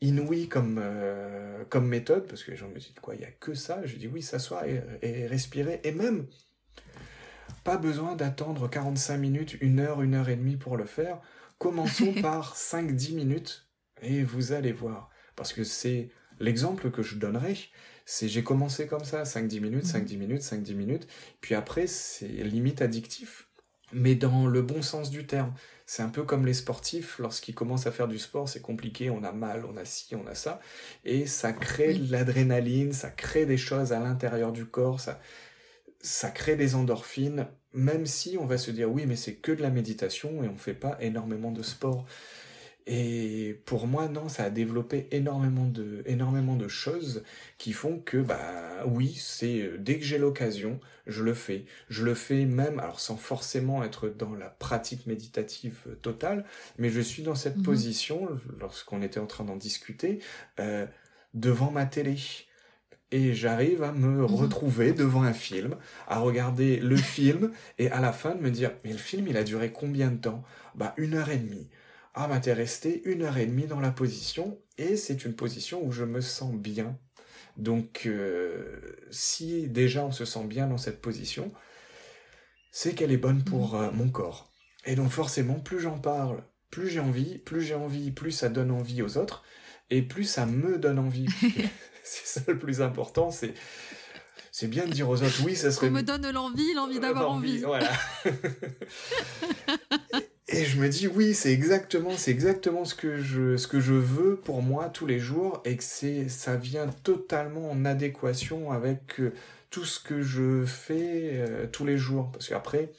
inouï 0.00 0.48
comme, 0.48 0.78
euh, 0.80 1.64
comme 1.68 1.88
méthode, 1.88 2.26
parce 2.26 2.44
que 2.44 2.50
les 2.50 2.56
gens 2.56 2.68
me 2.68 2.78
disent 2.78 2.92
quoi, 3.02 3.14
il 3.14 3.20
n'y 3.20 3.26
a 3.26 3.30
que 3.30 3.54
ça? 3.54 3.84
Je 3.84 3.96
dis 3.96 4.06
oui, 4.06 4.22
s'asseoir 4.22 4.64
et, 4.64 4.82
et, 5.02 5.26
respirer, 5.26 5.80
et 5.84 5.92
même 5.92 6.26
pas 7.64 7.76
besoin 7.76 8.14
d'attendre 8.14 8.68
45 8.68 9.16
minutes, 9.16 9.56
une 9.60 9.80
heure, 9.80 10.02
une 10.02 10.14
heure 10.14 10.28
et 10.28 10.36
demie 10.36 10.56
pour 10.56 10.76
le 10.76 10.86
faire. 10.86 11.20
Commençons 11.58 12.14
par 12.22 12.56
5-10 12.56 13.14
minutes 13.14 13.68
et 14.00 14.22
vous 14.22 14.52
allez 14.52 14.72
voir. 14.72 15.10
Parce 15.34 15.52
que 15.52 15.64
c'est 15.64 16.10
l'exemple 16.40 16.90
que 16.90 17.02
je 17.02 17.16
donnerai, 17.16 17.56
c'est 18.04 18.28
j'ai 18.28 18.42
commencé 18.42 18.86
comme 18.86 19.04
ça, 19.04 19.22
5-10 19.22 19.60
minutes, 19.60 19.84
5-10 19.84 20.12
mhm. 20.12 20.18
minutes, 20.18 20.42
5-10 20.42 20.74
minutes, 20.74 21.06
puis 21.40 21.54
après 21.54 21.86
c'est 21.86 22.28
limite 22.28 22.82
addictif, 22.82 23.48
mais 23.92 24.14
dans 24.14 24.46
le 24.46 24.62
bon 24.62 24.82
sens 24.82 25.10
du 25.10 25.26
terme. 25.26 25.52
C'est 25.86 26.02
un 26.02 26.10
peu 26.10 26.22
comme 26.22 26.44
les 26.44 26.52
sportifs, 26.52 27.18
lorsqu'ils 27.18 27.54
commencent 27.54 27.86
à 27.86 27.90
faire 27.90 28.08
du 28.08 28.18
sport, 28.18 28.46
c'est 28.46 28.60
compliqué, 28.60 29.08
on 29.08 29.24
a 29.24 29.32
mal, 29.32 29.64
on 29.64 29.76
a 29.78 29.86
ci, 29.86 30.14
on 30.14 30.26
a 30.26 30.34
ça, 30.34 30.60
et 31.04 31.26
ça 31.26 31.52
crée 31.54 31.94
de 31.94 32.12
l'adrénaline, 32.12 32.92
ça 32.92 33.10
crée 33.10 33.46
des 33.46 33.56
choses 33.56 33.92
à 33.94 33.98
l'intérieur 33.98 34.52
du 34.52 34.66
corps, 34.66 35.00
ça, 35.00 35.18
ça 36.00 36.30
crée 36.30 36.56
des 36.56 36.74
endorphines, 36.74 37.48
même 37.72 38.06
si 38.06 38.36
on 38.38 38.44
va 38.44 38.58
se 38.58 38.70
dire 38.70 38.90
oui, 38.90 39.06
mais 39.06 39.16
c'est 39.16 39.36
que 39.36 39.52
de 39.52 39.62
la 39.62 39.70
méditation 39.70 40.42
et 40.42 40.48
on 40.48 40.56
fait 40.56 40.74
pas 40.74 40.96
énormément 41.00 41.52
de 41.52 41.62
sport. 41.62 42.06
Et 42.90 43.60
pour 43.66 43.86
moi, 43.86 44.08
non, 44.08 44.30
ça 44.30 44.44
a 44.44 44.50
développé 44.50 45.08
énormément 45.10 45.66
de, 45.66 46.02
énormément 46.06 46.56
de 46.56 46.68
choses 46.68 47.22
qui 47.58 47.74
font 47.74 47.98
que, 47.98 48.16
bah 48.16 48.82
oui, 48.86 49.14
c'est 49.14 49.60
euh, 49.60 49.76
dès 49.78 49.98
que 49.98 50.06
j'ai 50.06 50.16
l'occasion, 50.16 50.80
je 51.06 51.22
le 51.22 51.34
fais. 51.34 51.66
Je 51.90 52.02
le 52.02 52.14
fais 52.14 52.46
même, 52.46 52.80
alors 52.80 52.98
sans 52.98 53.18
forcément 53.18 53.84
être 53.84 54.08
dans 54.08 54.34
la 54.34 54.48
pratique 54.48 55.06
méditative 55.06 55.76
euh, 55.86 55.96
totale, 55.96 56.46
mais 56.78 56.88
je 56.88 57.02
suis 57.02 57.22
dans 57.22 57.34
cette 57.34 57.58
mhm. 57.58 57.62
position, 57.62 58.26
lorsqu'on 58.58 59.02
était 59.02 59.20
en 59.20 59.26
train 59.26 59.44
d'en 59.44 59.56
discuter, 59.56 60.20
euh, 60.58 60.86
devant 61.34 61.70
ma 61.70 61.84
télé. 61.84 62.16
Et 63.10 63.34
j'arrive 63.34 63.82
à 63.82 63.92
me 63.92 64.22
mhm. 64.22 64.24
retrouver 64.24 64.94
devant 64.94 65.24
un 65.24 65.34
film, 65.34 65.76
à 66.06 66.20
regarder 66.20 66.78
le 66.78 66.96
film, 66.96 67.52
et 67.76 67.90
à 67.90 68.00
la 68.00 68.14
fin 68.14 68.34
de 68.34 68.40
me 68.40 68.50
dire, 68.50 68.70
mais 68.82 68.92
le 68.92 68.98
film, 68.98 69.28
il 69.28 69.36
a 69.36 69.44
duré 69.44 69.72
combien 69.72 70.10
de 70.10 70.16
temps? 70.16 70.42
Bah 70.74 70.94
une 70.96 71.12
heure 71.12 71.28
et 71.28 71.36
demie 71.36 71.68
ah 72.14 72.40
t'es 72.40 72.52
resté 72.52 73.02
une 73.04 73.22
heure 73.22 73.38
et 73.38 73.46
demie 73.46 73.66
dans 73.66 73.80
la 73.80 73.90
position 73.90 74.58
et 74.76 74.96
c'est 74.96 75.24
une 75.24 75.34
position 75.34 75.84
où 75.84 75.92
je 75.92 76.04
me 76.04 76.20
sens 76.20 76.54
bien. 76.54 76.98
Donc 77.56 78.04
euh, 78.06 78.80
si 79.10 79.68
déjà 79.68 80.04
on 80.04 80.12
se 80.12 80.24
sent 80.24 80.44
bien 80.44 80.66
dans 80.66 80.78
cette 80.78 81.00
position, 81.00 81.52
c'est 82.70 82.94
qu'elle 82.94 83.12
est 83.12 83.16
bonne 83.16 83.42
pour 83.44 83.74
euh, 83.74 83.90
mon 83.92 84.08
corps. 84.08 84.52
Et 84.84 84.94
donc 84.94 85.10
forcément, 85.10 85.58
plus 85.58 85.80
j'en 85.80 85.98
parle, 85.98 86.44
plus 86.70 86.88
j'ai 86.88 87.00
envie, 87.00 87.38
plus 87.38 87.62
j'ai 87.62 87.74
envie, 87.74 88.10
plus 88.10 88.30
ça 88.30 88.48
donne 88.48 88.70
envie 88.70 89.02
aux 89.02 89.18
autres, 89.18 89.42
et 89.90 90.02
plus 90.02 90.24
ça 90.24 90.46
me 90.46 90.78
donne 90.78 90.98
envie. 90.98 91.26
c'est 92.04 92.26
ça 92.26 92.40
le 92.46 92.58
plus 92.58 92.80
important, 92.80 93.30
c'est 93.30 93.54
c'est 94.58 94.66
bien 94.66 94.86
de 94.86 94.90
dire 94.90 95.08
aux 95.08 95.22
autres, 95.22 95.40
oui, 95.44 95.54
ça 95.54 95.70
serait... 95.70 95.86
On 95.86 95.92
me 95.92 96.02
donne 96.02 96.28
l'envie, 96.32 96.74
l'envie 96.74 96.98
d'avoir 96.98 97.30
envie. 97.30 97.58
Voilà. 97.58 97.92
et 100.48 100.64
je 100.64 100.78
me 100.78 100.88
dis, 100.88 101.06
oui, 101.06 101.34
c'est 101.34 101.52
exactement, 101.52 102.16
c'est 102.16 102.30
exactement 102.30 102.84
ce 102.84 102.94
que, 102.94 103.18
je, 103.18 103.56
ce 103.56 103.66
que 103.66 103.80
je 103.80 103.94
veux 103.94 104.36
pour 104.36 104.62
moi 104.62 104.88
tous 104.88 105.06
les 105.06 105.18
jours, 105.18 105.60
et 105.64 105.76
que 105.76 105.84
c'est, 105.84 106.28
ça 106.28 106.56
vient 106.56 106.86
totalement 106.86 107.70
en 107.70 107.84
adéquation 107.84 108.72
avec 108.72 109.20
euh, 109.20 109.32
tout 109.70 109.84
ce 109.84 110.00
que 110.00 110.22
je 110.22 110.64
fais 110.64 111.32
euh, 111.34 111.66
tous 111.70 111.84
les 111.84 111.98
jours. 111.98 112.30
Parce 112.32 112.48
qu'après, 112.48 112.92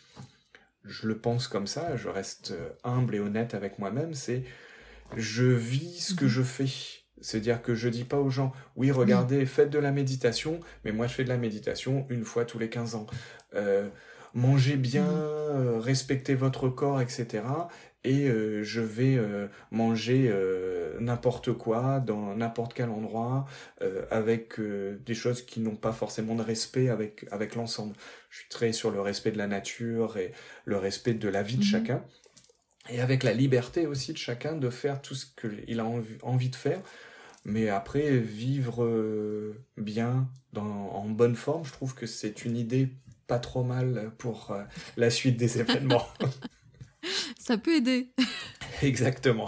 je 0.85 1.07
le 1.07 1.17
pense 1.17 1.47
comme 1.47 1.67
ça, 1.67 1.95
je 1.95 2.07
reste 2.07 2.51
euh, 2.51 2.69
humble 2.83 3.15
et 3.15 3.19
honnête 3.19 3.53
avec 3.53 3.79
moi-même, 3.79 4.13
c'est 4.13 4.43
je 5.15 5.45
vis 5.45 5.99
ce 5.99 6.13
que 6.13 6.25
mhm. 6.25 6.31
je 6.31 6.43
fais. 6.43 6.69
C'est-à-dire 7.21 7.61
que 7.61 7.75
je 7.75 7.89
dis 7.89 8.05
pas 8.05 8.17
aux 8.17 8.29
gens, 8.29 8.53
oui, 8.75 8.91
regardez, 8.91 9.45
faites 9.45 9.69
de 9.69 9.79
la 9.79 9.91
méditation, 9.91 10.59
mais 10.85 10.91
moi 10.91 11.07
je 11.07 11.13
fais 11.15 11.23
de 11.23 11.29
la 11.29 11.37
méditation 11.37 12.05
une 12.09 12.23
fois 12.23 12.45
tous 12.45 12.59
les 12.59 12.69
15 12.69 12.95
ans. 12.95 13.07
Euh, 13.55 13.89
mangez 14.33 14.75
bien, 14.75 15.07
euh, 15.07 15.79
respectez 15.79 16.35
votre 16.35 16.69
corps, 16.69 17.01
etc. 17.01 17.43
Et 18.03 18.29
euh, 18.29 18.63
je 18.63 18.79
vais 18.79 19.19
manger 19.71 20.33
n'importe 20.99 21.53
quoi, 21.53 21.99
dans 21.99 22.35
n'importe 22.35 22.73
quel 22.73 22.89
endroit, 22.89 23.45
avec 24.09 24.59
des 24.59 25.13
choses 25.13 25.41
qui 25.41 25.59
n'ont 25.59 25.75
pas 25.75 25.91
forcément 25.91 26.35
de 26.35 26.41
respect 26.41 26.89
avec, 26.89 27.25
avec 27.31 27.55
l'ensemble. 27.55 27.95
Je 28.29 28.39
suis 28.39 28.49
très 28.49 28.71
sur 28.71 28.91
le 28.91 29.01
respect 29.01 29.31
de 29.31 29.37
la 29.37 29.47
nature 29.47 30.17
et 30.17 30.31
le 30.65 30.77
respect 30.77 31.13
de 31.13 31.29
la 31.29 31.43
vie 31.43 31.57
de 31.57 31.63
mm-hmm. 31.63 31.65
chacun. 31.65 32.03
Et 32.89 33.01
avec 33.01 33.23
la 33.23 33.33
liberté 33.33 33.85
aussi 33.85 34.13
de 34.13 34.17
chacun 34.17 34.55
de 34.55 34.69
faire 34.69 35.01
tout 35.01 35.13
ce 35.13 35.25
qu'il 35.25 35.79
a 35.79 35.85
envie 36.23 36.49
de 36.49 36.55
faire 36.55 36.81
mais 37.45 37.69
après, 37.69 38.17
vivre 38.17 38.83
euh, 38.83 39.55
bien, 39.77 40.27
en 40.55 41.09
bonne 41.09 41.35
forme, 41.35 41.65
je 41.65 41.71
trouve 41.71 41.95
que 41.95 42.05
c'est 42.05 42.45
une 42.45 42.57
idée 42.57 42.89
pas 43.29 43.39
trop 43.39 43.63
mal 43.63 44.11
pour 44.17 44.51
euh, 44.51 44.63
la 44.97 45.09
suite 45.09 45.37
des 45.37 45.59
événements. 45.59 46.05
Ça 47.39 47.57
peut 47.57 47.75
aider. 47.75 48.11
Exactement. 48.81 49.47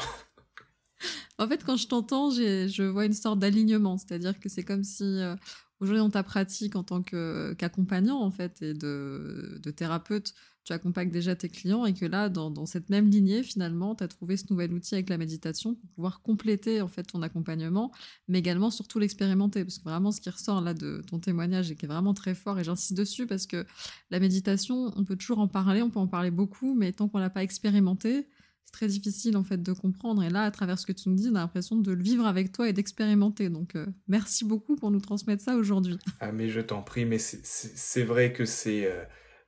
En 1.37 1.47
fait, 1.47 1.65
quand 1.65 1.75
je 1.75 1.87
t'entends, 1.87 2.29
je 2.29 2.83
vois 2.83 3.05
une 3.05 3.13
sorte 3.13 3.39
d'alignement, 3.39 3.97
c'est-à-dire 3.97 4.39
que 4.39 4.47
c'est 4.47 4.63
comme 4.63 4.83
si 4.83 5.03
euh, 5.03 5.35
aujourd'hui 5.79 5.99
dans 5.99 6.11
ta 6.11 6.21
pratique 6.21 6.75
en 6.75 6.83
tant 6.83 7.01
qu'accompagnant 7.01 8.21
en 8.21 8.29
fait 8.29 8.61
et 8.61 8.73
de, 8.75 9.59
de 9.61 9.71
thérapeute, 9.71 10.33
tu 10.63 10.73
accompagnes 10.73 11.09
déjà 11.09 11.35
tes 11.35 11.49
clients 11.49 11.85
et 11.85 11.93
que 11.93 12.05
là, 12.05 12.29
dans, 12.29 12.65
cette 12.65 12.89
même 12.89 13.09
lignée, 13.09 13.43
finalement, 13.43 13.95
tu 13.95 14.03
as 14.03 14.07
trouvé 14.07 14.37
ce 14.37 14.45
nouvel 14.49 14.73
outil 14.73 14.93
avec 14.93 15.09
la 15.09 15.17
méditation 15.17 15.73
pour 15.73 15.89
pouvoir 15.89 16.21
compléter 16.21 16.81
en 16.81 16.87
fait 16.87 17.03
ton 17.03 17.21
accompagnement, 17.21 17.91
mais 18.27 18.39
également 18.39 18.69
surtout 18.69 18.99
l'expérimenter. 18.99 19.63
Parce 19.63 19.79
que 19.79 19.83
vraiment, 19.83 20.11
ce 20.11 20.21
qui 20.21 20.29
ressort 20.29 20.61
là 20.61 20.73
de 20.73 21.01
ton 21.09 21.19
témoignage 21.19 21.71
est 21.71 21.85
vraiment 21.85 22.13
très 22.13 22.35
fort, 22.35 22.59
et 22.59 22.63
j'insiste 22.63 22.93
dessus 22.93 23.25
parce 23.25 23.47
que 23.47 23.65
la 24.11 24.19
méditation, 24.19 24.91
on 24.95 25.03
peut 25.03 25.15
toujours 25.15 25.39
en 25.39 25.47
parler, 25.47 25.81
on 25.81 25.89
peut 25.89 25.99
en 25.99 26.07
parler 26.07 26.31
beaucoup, 26.31 26.75
mais 26.75 26.91
tant 26.91 27.07
qu'on 27.07 27.17
l'a 27.17 27.31
pas 27.31 27.43
expérimenté, 27.43 28.27
c'est 28.63 28.71
très 28.71 28.87
difficile 28.87 29.37
en 29.37 29.43
fait 29.43 29.63
de 29.63 29.73
comprendre. 29.73 30.21
Et 30.21 30.29
là, 30.29 30.43
à 30.43 30.51
travers 30.51 30.77
ce 30.77 30.85
que 30.85 30.91
tu 30.91 31.09
nous 31.09 31.15
dis, 31.15 31.29
on 31.31 31.35
a 31.35 31.39
l'impression 31.39 31.75
de 31.75 31.91
le 31.91 32.03
vivre 32.03 32.27
avec 32.27 32.51
toi 32.51 32.69
et 32.69 32.73
d'expérimenter. 32.73 33.49
Donc, 33.49 33.75
euh, 33.75 33.87
merci 34.07 34.45
beaucoup 34.45 34.75
pour 34.75 34.91
nous 34.91 35.01
transmettre 35.01 35.43
ça 35.43 35.55
aujourd'hui. 35.55 35.97
Ah, 36.19 36.31
mais 36.31 36.49
je 36.49 36.61
t'en 36.61 36.83
prie, 36.83 37.05
mais 37.05 37.17
c'est 37.17 38.03
vrai 38.03 38.31
que 38.31 38.45
c'est... 38.45 38.85
Euh, 38.85 39.03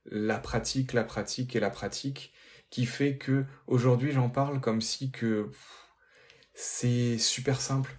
la 0.05 0.37
pratique, 0.37 0.93
la 0.93 1.03
pratique 1.03 1.55
et 1.55 1.59
la 1.59 1.69
pratique 1.69 2.33
qui 2.69 2.85
fait 2.85 3.17
que 3.17 3.45
aujourd'hui 3.67 4.11
j'en 4.11 4.29
parle 4.29 4.59
comme 4.59 4.81
si 4.81 5.11
que 5.11 5.51
c'est 6.53 7.17
super 7.17 7.61
simple. 7.61 7.95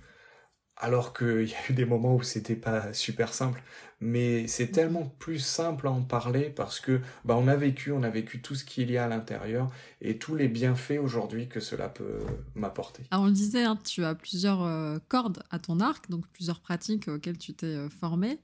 Alors 0.76 1.14
qu'il 1.14 1.48
y 1.48 1.54
a 1.54 1.70
eu 1.70 1.72
des 1.72 1.84
moments 1.84 2.16
où 2.16 2.22
c'était 2.22 2.56
pas 2.56 2.92
super 2.92 3.32
simple. 3.32 3.62
Mais 4.00 4.48
c'est 4.48 4.72
tellement 4.72 5.06
plus 5.18 5.38
simple 5.38 5.86
à 5.86 5.90
en 5.90 6.02
parler 6.02 6.50
parce 6.50 6.80
que 6.80 7.00
bah 7.24 7.36
on 7.38 7.46
a 7.46 7.56
vécu 7.56 7.92
on 7.92 8.02
a 8.02 8.10
vécu 8.10 8.42
tout 8.42 8.54
ce 8.54 8.64
qu'il 8.64 8.90
y 8.90 8.98
a 8.98 9.04
à 9.04 9.08
l'intérieur 9.08 9.70
et 10.00 10.18
tous 10.18 10.34
les 10.34 10.48
bienfaits 10.48 10.98
aujourd'hui 11.00 11.48
que 11.48 11.60
cela 11.60 11.88
peut 11.88 12.18
m'apporter. 12.54 13.04
Alors 13.12 13.24
on 13.24 13.28
le 13.28 13.32
disait 13.32 13.62
hein, 13.62 13.78
tu 13.82 14.04
as 14.04 14.14
plusieurs 14.14 14.62
euh, 14.62 14.98
cordes 15.08 15.42
à 15.50 15.58
ton 15.58 15.80
arc 15.80 16.10
donc 16.10 16.26
plusieurs 16.32 16.60
pratiques 16.60 17.08
auxquelles 17.08 17.38
tu 17.38 17.54
t'es 17.54 17.66
euh, 17.66 17.88
formé 17.88 18.40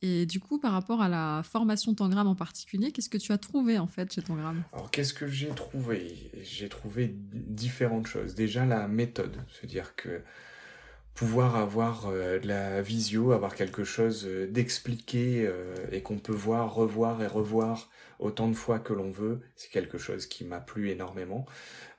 et 0.00 0.26
du 0.26 0.38
coup, 0.38 0.58
par 0.58 0.72
rapport 0.72 1.02
à 1.02 1.08
la 1.08 1.42
formation 1.42 1.94
Tangram 1.94 2.26
en 2.26 2.34
particulier, 2.34 2.92
qu'est-ce 2.92 3.08
que 3.08 3.18
tu 3.18 3.32
as 3.32 3.38
trouvé 3.38 3.78
en 3.78 3.88
fait 3.88 4.12
chez 4.12 4.22
Tangram? 4.22 4.62
Alors, 4.72 4.90
qu'est-ce 4.90 5.12
que 5.12 5.26
j'ai 5.26 5.48
trouvé? 5.48 6.30
J'ai 6.42 6.68
trouvé 6.68 7.14
différentes 7.14 8.06
choses. 8.06 8.34
Déjà, 8.34 8.64
la 8.64 8.86
méthode, 8.86 9.36
c'est-à-dire 9.50 9.96
que 9.96 10.22
pouvoir 11.18 11.56
avoir 11.56 12.06
euh, 12.06 12.38
de 12.38 12.46
la 12.46 12.80
visio, 12.80 13.32
avoir 13.32 13.56
quelque 13.56 13.82
chose 13.82 14.24
euh, 14.24 14.46
d'expliqué 14.46 15.44
euh, 15.48 15.74
et 15.90 16.00
qu'on 16.00 16.18
peut 16.18 16.32
voir, 16.32 16.72
revoir 16.72 17.20
et 17.24 17.26
revoir 17.26 17.90
autant 18.20 18.46
de 18.46 18.54
fois 18.54 18.78
que 18.78 18.92
l'on 18.92 19.10
veut, 19.10 19.40
c'est 19.56 19.70
quelque 19.70 19.98
chose 19.98 20.26
qui 20.26 20.44
m'a 20.44 20.60
plu 20.60 20.90
énormément. 20.90 21.44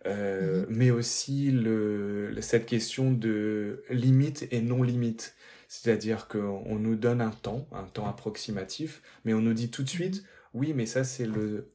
Mhm. 0.05 0.67
Mais 0.69 0.91
aussi 0.91 1.51
le, 1.51 2.33
cette 2.39 2.65
question 2.65 3.11
de 3.11 3.83
limite 3.89 4.47
et 4.51 4.61
non 4.61 4.83
limite. 4.83 5.35
C'est-à-dire 5.69 6.27
qu'on 6.27 6.79
nous 6.79 6.95
donne 6.95 7.21
un 7.21 7.29
temps, 7.29 7.67
un 7.71 7.83
temps 7.83 8.07
approximatif, 8.07 9.03
mais 9.23 9.35
on 9.35 9.41
nous 9.41 9.53
dit 9.53 9.69
tout 9.69 9.83
de 9.83 9.89
suite, 9.89 10.23
oui, 10.53 10.73
mais 10.73 10.87
ça 10.87 11.03
c'est 11.03 11.27
le 11.27 11.71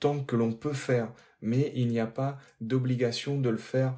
temps 0.00 0.24
que 0.24 0.34
l'on 0.34 0.52
peut 0.52 0.72
faire, 0.72 1.12
mais 1.42 1.70
il 1.74 1.88
n'y 1.88 2.00
a 2.00 2.06
pas 2.06 2.38
d'obligation 2.62 3.38
de 3.38 3.50
le 3.50 3.58
faire 3.58 3.96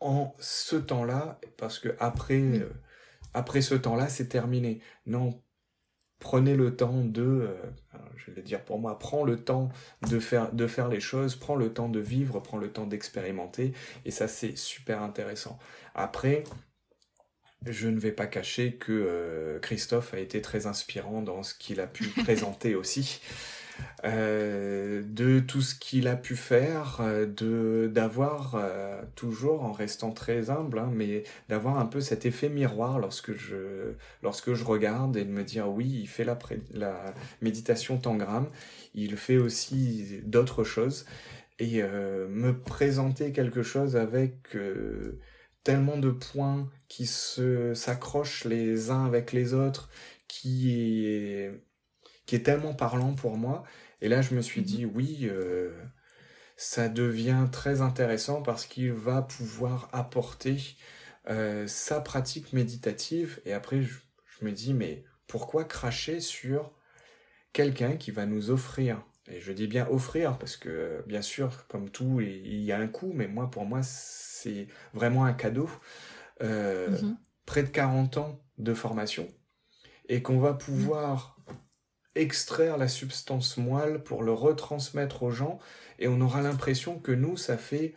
en 0.00 0.34
ce 0.38 0.76
temps-là, 0.76 1.38
parce 1.58 1.78
que 1.78 1.94
après, 2.00 2.40
euh, 2.40 2.72
après 3.34 3.60
ce 3.60 3.74
temps-là, 3.74 4.08
c'est 4.08 4.28
terminé. 4.28 4.80
Non, 5.06 5.42
prenez 6.18 6.56
le 6.56 6.74
temps 6.76 7.04
de, 7.04 7.22
euh, 7.22 7.54
je 8.16 8.30
vais 8.30 8.42
dire 8.42 8.64
pour 8.64 8.78
moi, 8.78 8.98
prends 8.98 9.24
le 9.24 9.44
temps 9.44 9.68
de 10.08 10.18
faire, 10.18 10.50
de 10.52 10.66
faire 10.66 10.88
les 10.88 11.00
choses, 11.00 11.36
prends 11.36 11.56
le 11.56 11.74
temps 11.74 11.90
de 11.90 12.00
vivre, 12.00 12.40
prends 12.40 12.58
le 12.58 12.72
temps 12.72 12.86
d'expérimenter, 12.86 13.74
et 14.06 14.10
ça 14.10 14.28
c'est 14.28 14.56
super 14.56 15.02
intéressant. 15.02 15.58
Après, 15.94 16.44
je 17.66 17.88
ne 17.88 17.98
vais 17.98 18.12
pas 18.12 18.26
cacher 18.26 18.74
que 18.74 18.92
euh, 18.92 19.58
Christophe 19.58 20.14
a 20.14 20.18
été 20.18 20.42
très 20.42 20.66
inspirant 20.66 21.22
dans 21.22 21.42
ce 21.42 21.54
qu'il 21.54 21.80
a 21.80 21.86
pu 21.86 22.04
présenter 22.22 22.74
aussi. 22.74 23.20
Euh, 24.04 25.02
de 25.04 25.40
tout 25.40 25.60
ce 25.60 25.74
qu'il 25.74 26.06
a 26.06 26.14
pu 26.14 26.36
faire, 26.36 26.98
euh, 27.00 27.26
de 27.26 27.90
d'avoir 27.92 28.56
toujours 29.16 29.64
en 29.64 29.72
restant 29.72 30.12
très 30.12 30.48
humble, 30.48 30.78
hein, 30.78 30.92
mais 30.94 31.24
d'avoir 31.48 31.78
un 31.80 31.86
peu 31.86 32.00
cet 32.00 32.24
effet 32.24 32.48
miroir 32.48 33.00
lorsque 33.00 33.34
je 33.34 33.94
lorsque 34.22 34.54
je 34.54 34.62
regarde 34.62 35.16
et 35.16 35.24
de 35.24 35.30
me 35.30 35.42
dire 35.42 35.68
oui, 35.68 35.86
il 36.02 36.06
fait 36.06 36.22
la, 36.22 36.38
la 36.72 37.14
méditation 37.42 37.98
tangram, 37.98 38.48
il 38.94 39.16
fait 39.16 39.38
aussi 39.38 40.20
d'autres 40.22 40.62
choses 40.62 41.04
et 41.58 41.82
me 41.82 42.52
présenter 42.52 43.32
quelque 43.32 43.62
chose 43.62 43.96
avec 43.96 44.56
tellement 45.64 45.98
de 45.98 46.10
points 46.10 46.70
qui 46.88 47.06
se 47.06 47.74
s'accrochent 47.74 48.44
les 48.44 48.90
uns 48.90 49.06
avec 49.06 49.32
les 49.32 49.54
autres, 49.54 49.88
qui 50.28 51.06
est 51.06 52.44
tellement 52.44 52.74
parlant 52.74 53.14
pour 53.14 53.36
moi. 53.36 53.64
Et 54.00 54.08
là, 54.08 54.22
je 54.22 54.34
me 54.34 54.42
suis 54.42 54.62
dit 54.62 54.84
oui, 54.84 55.20
euh, 55.22 55.72
ça 56.56 56.88
devient 56.88 57.46
très 57.50 57.80
intéressant 57.80 58.42
parce 58.42 58.66
qu'il 58.66 58.92
va 58.92 59.22
pouvoir 59.22 59.88
apporter 59.92 60.76
euh, 61.30 61.66
sa 61.66 62.00
pratique 62.00 62.52
méditative. 62.52 63.40
Et 63.44 63.52
après, 63.52 63.82
je 63.82 64.44
me 64.44 64.52
dis 64.52 64.74
mais 64.74 65.04
pourquoi 65.26 65.64
cracher 65.64 66.20
sur 66.20 66.72
quelqu'un 67.52 67.96
qui 67.96 68.10
va 68.10 68.26
nous 68.26 68.50
offrir 68.50 69.02
et 69.30 69.40
je 69.40 69.52
dis 69.52 69.66
bien 69.66 69.86
offrir 69.88 70.38
parce 70.38 70.56
que 70.56 71.02
bien 71.06 71.22
sûr, 71.22 71.66
comme 71.68 71.90
tout, 71.90 72.20
il 72.20 72.62
y 72.62 72.72
a 72.72 72.78
un 72.78 72.88
coût, 72.88 73.12
mais 73.14 73.26
moi, 73.26 73.50
pour 73.50 73.64
moi, 73.64 73.80
c'est 73.82 74.68
vraiment 74.92 75.24
un 75.24 75.32
cadeau. 75.32 75.70
Euh, 76.42 76.90
mhm. 76.90 77.16
Près 77.46 77.62
de 77.62 77.68
40 77.68 78.16
ans 78.18 78.40
de 78.58 78.74
formation 78.74 79.28
et 80.08 80.22
qu'on 80.22 80.38
va 80.38 80.54
pouvoir 80.54 81.36
extraire 82.14 82.78
la 82.78 82.88
substance 82.88 83.56
moelle 83.56 84.02
pour 84.02 84.22
le 84.22 84.32
retransmettre 84.32 85.22
aux 85.22 85.30
gens 85.30 85.58
et 85.98 86.08
on 86.08 86.20
aura 86.20 86.40
l'impression 86.42 86.98
que 86.98 87.12
nous, 87.12 87.36
ça 87.36 87.56
fait 87.56 87.94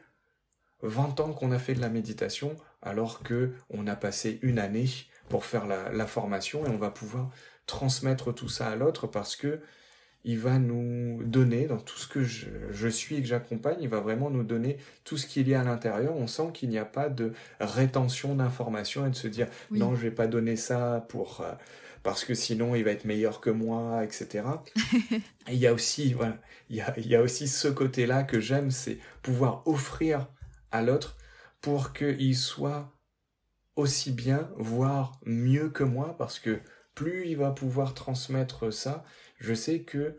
20 0.81 1.19
ans 1.19 1.34
qu'on 1.34 1.51
a 1.51 1.60
fait 1.60 1.75
de 1.75 1.81
la 1.81 1.89
méditation 1.89 2.55
alors 2.81 3.24
que 3.24 3.53
on 3.69 3.88
a 3.88 3.96
passé 3.96 4.39
une 4.41 4.60
année 4.60 4.89
pour 5.29 5.46
faire 5.46 5.65
la, 5.65 5.91
la 5.91 6.07
formation 6.07 6.65
et 6.65 6.69
on 6.69 6.77
va 6.77 6.91
pouvoir 6.91 7.29
transmettre 7.65 8.34
tout 8.34 8.50
ça 8.50 8.67
à 8.67 8.75
l'autre 8.75 9.07
parce 9.07 9.36
que 9.36 9.62
il 10.27 10.38
va 10.38 10.60
nous 10.60 11.24
donner, 11.24 11.67
dans 11.67 11.77
tout 11.77 11.98
ce 11.98 12.05
que 12.05 12.22
je, 12.22 12.88
suis 12.89 13.15
et 13.15 13.22
que 13.22 13.27
j'accompagne, 13.27 13.77
il 13.79 13.88
va 13.88 14.01
vraiment 14.01 14.29
nous 14.29 14.43
donner 14.43 14.77
tout 15.05 15.15
ce 15.15 15.25
qu'il 15.25 15.48
y 15.48 15.55
a 15.55 15.62
à 15.62 15.63
l'intérieur. 15.63 16.17
On 16.17 16.27
sent 16.27 16.50
qu'il 16.53 16.67
n'y 16.67 16.77
a 16.77 16.84
pas 16.84 17.07
de 17.07 17.31
rétention 17.62 18.36
d'informations 18.36 19.07
et 19.07 19.10
de 19.10 19.15
se 19.15 19.29
dire 19.29 19.48
non, 19.72 19.96
je 19.96 20.01
vais 20.01 20.12
pas 20.12 20.27
donner 20.27 20.57
ça 20.57 21.05
pour... 21.07 21.41
Euh, 21.41 21.53
parce 22.03 22.25
que 22.25 22.34
sinon 22.34 22.75
il 22.75 22.84
va 22.84 22.91
être 22.91 23.05
meilleur 23.05 23.39
que 23.39 23.50
moi, 23.50 24.03
etc. 24.03 24.43
Et 25.12 25.53
il 25.53 25.57
y 25.57 25.67
a 25.67 25.74
aussi, 25.74 26.13
voilà, 26.13 26.38
il 26.69 26.75
y 26.77 26.81
a, 26.81 26.93
il 26.98 27.07
y 27.07 27.15
a 27.15 27.22
aussi 27.22 27.48
ce 27.50 27.67
côté-là 27.67 28.24
que 28.24 28.39
j'aime, 28.39 28.72
c'est 28.72 29.00
pouvoir 29.22 29.65
offrir 29.65 30.27
à 30.72 30.84
l'autre 30.84 31.17
pour 31.60 31.91
qu'il 31.91 32.38
soit 32.38 32.93
aussi 33.75 34.12
bien, 34.12 34.50
voire 34.57 35.19
mieux 35.25 35.69
que 35.69 35.84
moi, 35.84 36.15
parce 36.17 36.39
que 36.39 36.62
plus 36.96 37.27
il 37.27 37.38
va 37.38 37.51
pouvoir 37.51 37.93
transmettre 37.93 38.74
ça, 38.74 39.03
je 39.38 39.53
sais 39.53 39.79
que 39.79 40.15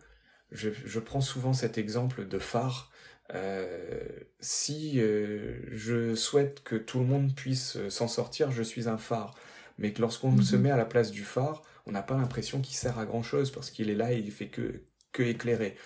je, 0.53 0.71
je 0.71 1.01
prends 1.01 1.21
souvent 1.21 1.53
cet 1.53 1.79
exemple 1.79 2.27
de 2.27 2.39
phare. 2.39 2.91
Euh, 3.35 4.07
si 4.41 5.01
euh, 5.01 5.61
je 5.71 6.15
souhaite 6.15 6.63
que 6.63 6.77
tout 6.77 6.99
le 6.99 7.05
monde 7.05 7.35
puisse 7.35 7.77
euh, 7.77 7.91
s'en 7.91 8.09
sortir, 8.09 8.51
je 8.51 8.63
suis 8.63 8.89
un 8.89 8.99
phare. 8.99 9.35
Mais 9.79 9.93
que 9.93 10.01
lorsqu'on 10.01 10.41
se 10.41 10.57
mhm. 10.57 10.63
met 10.63 10.71
à 10.71 10.77
la 10.77 10.87
place 10.87 11.11
du 11.11 11.23
phare, 11.23 11.63
on 11.87 11.93
n'a 11.93 12.03
pas 12.03 12.17
l'impression 12.17 12.61
qu'il 12.61 12.77
sert 12.77 12.99
à 12.99 13.07
grand 13.07 13.23
chose 13.23 13.51
parce 13.51 13.71
qu'il 13.71 13.91
est 13.91 13.95
là 13.95 14.13
et 14.13 14.19
il 14.19 14.31
fait 14.33 14.49
que, 14.49 14.83
que 15.13 15.23
éclairer. 15.23 15.77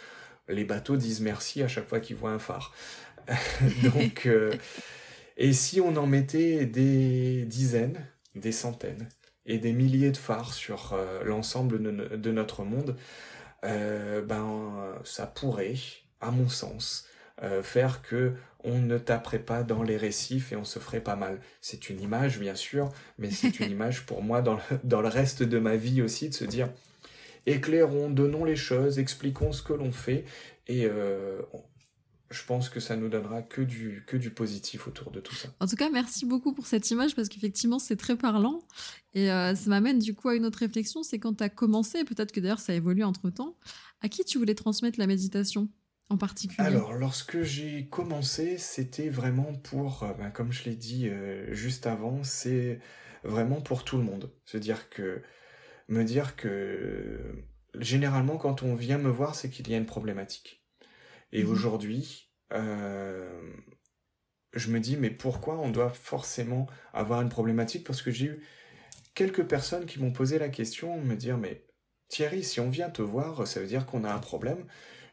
Les 0.49 0.65
bateaux 0.65 0.97
disent 0.97 1.21
merci 1.21 1.63
à 1.63 1.69
chaque 1.69 1.89
fois 1.89 2.01
qu'ils 2.01 2.17
voient 2.17 2.31
un 2.31 2.39
phare. 2.39 2.75
Donc, 3.83 4.29
et 5.37 5.53
si 5.53 5.81
on 5.81 5.97
en 5.97 6.07
mettait 6.07 6.67
des 6.67 7.45
dizaines, 7.45 8.07
des 8.35 8.53
centaines 8.53 9.09
et 9.47 9.59
des 9.59 9.73
milliers 9.73 10.11
de 10.11 10.17
phares 10.17 10.55
sur 10.55 10.97
l'ensemble 11.25 11.83
de, 11.83 12.33
notre 12.33 12.65
monde, 12.65 12.97
ben 13.63 14.95
ça 15.05 15.27
pourrait, 15.27 15.75
à 16.21 16.31
mon 16.31 16.49
sens, 16.49 17.07
euh, 17.43 17.63
faire 17.63 18.03
que 18.03 18.35
on 18.63 18.79
ne 18.79 18.97
taperait 18.99 19.41
pas 19.41 19.65
dans 19.65 19.83
les 19.83 19.97
récifs 19.97 20.53
et 20.53 20.57
on 20.57 20.65
se 20.65 20.79
ferait 20.79 21.01
pas 21.01 21.17
mal. 21.17 21.41
C'est 21.61 21.91
une 21.91 22.01
image, 22.01 22.39
bien 22.39 22.55
sûr, 22.55 22.93
mais 23.19 23.31
c'est 23.33 23.59
une 23.59 23.71
image 23.73 24.07
pour 24.07 24.23
moi 24.23 24.43
dans 24.43 24.55
le, 24.55 24.61
dans 24.85 25.01
le 25.01 25.09
reste 25.09 25.43
de 25.43 25.59
ma 25.59 25.75
vie 25.75 26.03
aussi, 26.03 26.29
de 26.29 26.35
se 26.35 26.45
dire, 26.45 26.69
éclairons, 27.47 28.11
donnons 28.11 28.45
les 28.45 28.55
choses, 28.55 29.01
expliquons 29.01 29.51
ce 29.51 29.63
que 29.63 29.73
l'on 29.73 29.91
fait, 29.91 30.25
et 30.69 30.87
euh, 30.87 31.41
je 32.33 32.45
pense 32.45 32.69
que 32.69 32.81
ça 32.81 32.97
nous 32.97 33.09
donnera 33.09 33.43
que 33.43 33.63
du, 33.63 34.05
que 34.07 34.17
du 34.17 34.31
positif 34.31 34.89
autour 34.89 35.11
de 35.11 35.21
tout 35.21 35.35
ça. 35.35 35.49
En 35.61 35.67
tout 35.67 35.77
cas, 35.77 35.91
merci 35.91 36.27
beaucoup 36.27 36.53
pour 36.53 36.67
cette 36.67 36.91
image, 36.91 37.15
parce 37.15 37.29
qu'effectivement, 37.29 37.79
c'est 37.79 37.97
très 37.97 38.17
parlant, 38.17 38.61
et 39.15 39.31
euh, 39.31 39.55
ça 39.55 39.71
m'amène 39.71 39.99
du 39.99 40.15
coup 40.15 40.29
à 40.29 40.35
une 40.35 40.47
autre 40.47 40.59
réflexion, 40.59 41.03
c'est 41.03 41.19
quand 41.19 41.35
tu 41.35 41.45
as 41.45 41.49
commencé, 41.49 42.05
peut-être 42.05 42.33
que 42.33 42.41
d'ailleurs 42.41 42.61
ça 42.61 42.73
a 42.73 42.77
évolué 42.77 43.05
entre-temps, 43.05 43.57
à 44.01 44.09
qui 44.09 44.25
tu 44.25 44.39
voulais 44.39 44.55
transmettre 44.55 44.99
la 44.99 45.07
méditation 45.07 45.69
particulier? 46.17 46.67
Alors, 46.67 46.95
lorsque 46.95 47.43
j'ai 47.43 47.87
commencé, 47.89 48.59
c'était 48.59 49.09
vraiment 49.09 49.55
pour, 49.55 50.03
euh, 50.03 50.13
ben, 50.15 50.31
comme 50.31 50.53
je 50.53 50.65
l'ai 50.65 50.77
dit 50.77 51.09
euh, 51.09 51.53
juste 51.53 51.87
avant, 51.87 52.23
c'est 52.25 52.81
vraiment 53.25 53.61
pour 53.61 53.85
tout 53.85 53.97
le 53.97 54.05
monde. 54.05 54.31
C'est-à-dire 54.45 54.89
que, 54.89 55.23
me 55.89 56.05
dire 56.05 56.37
que, 56.37 57.45
généralement, 57.79 58.37
quand 58.37 58.63
on 58.63 58.75
vient 58.75 58.99
me 58.99 59.11
voir, 59.11 59.35
c'est 59.35 59.51
qu'il 59.51 59.69
y 59.71 59.75
a 59.75 59.79
une 59.79 59.87
problématique. 59.87 60.62
Et 61.33 61.45
mhm. 61.45 61.51
aujourd'hui, 61.51 62.31
euh, 62.53 63.55
je 64.55 64.71
me 64.71 64.81
dis, 64.81 64.97
mais 64.97 65.11
pourquoi 65.11 65.59
on 65.59 65.71
doit 65.71 65.91
forcément 65.91 66.67
avoir 66.93 67.23
une 67.23 67.29
problématique? 67.29 67.87
Parce 67.87 68.03
que 68.03 68.11
j'ai 68.11 68.27
eu 68.27 68.43
quelques 69.15 69.45
personnes 69.45 69.87
qui 69.87 70.01
m'ont 70.01 70.13
posé 70.13 70.39
la 70.39 70.49
question, 70.49 71.01
me 71.01 71.17
dire, 71.17 71.39
mais 71.39 71.65
Thierry, 72.09 72.45
si 72.45 72.61
on 72.61 72.69
vient 72.69 72.91
te 72.91 73.03
voir, 73.03 73.47
ça 73.47 73.61
veut 73.61 73.67
dire 73.67 73.87
qu'on 73.87 74.05
a 74.05 74.13
un 74.13 74.19
problème? 74.19 74.67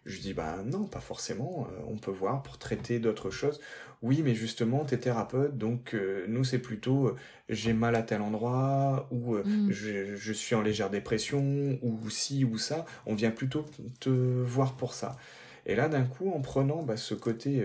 Je 0.06 0.20
dis, 0.20 0.34
bah 0.34 0.64
non, 0.66 0.86
pas 0.86 1.02
forcément, 1.02 1.68
euh, 1.72 1.82
on 1.88 1.98
peut 1.98 2.12
voir 2.12 2.42
pour 2.42 2.58
traiter 2.58 3.00
d'autres 3.00 3.30
choses. 3.30 3.60
Oui, 4.02 4.22
mais 4.24 4.34
justement, 4.34 4.86
t'es 4.86 4.98
thérapeute, 4.98 5.58
donc 5.58 5.94
euh, 5.94 6.26
nous, 6.28 6.44
c'est 6.44 6.60
plutôt 6.60 7.08
euh, 7.08 7.16
j'ai 7.50 7.74
mal 7.74 7.96
à 7.96 8.02
tel 8.02 8.22
endroit, 8.22 9.08
ou 9.12 9.36
mm. 9.36 9.70
je, 9.70 10.16
je, 10.16 10.34
suis 10.34 10.56
en 10.56 10.62
légère 10.62 10.90
dépression, 10.90 11.78
ou 11.82 12.10
ci 12.10 12.46
ou 12.46 12.58
ça. 12.58 12.86
On 13.06 13.14
vient 13.14 13.32
plutôt 13.32 13.66
te 14.00 14.10
voir 14.10 14.78
pour 14.78 14.94
ça. 14.94 15.18
Et 15.70 15.76
là, 15.76 15.88
d'un 15.88 16.04
coup, 16.04 16.32
en 16.32 16.42
prenant 16.42 16.84
bah, 16.84 16.98
ce 16.98 17.14
côté 17.14 17.64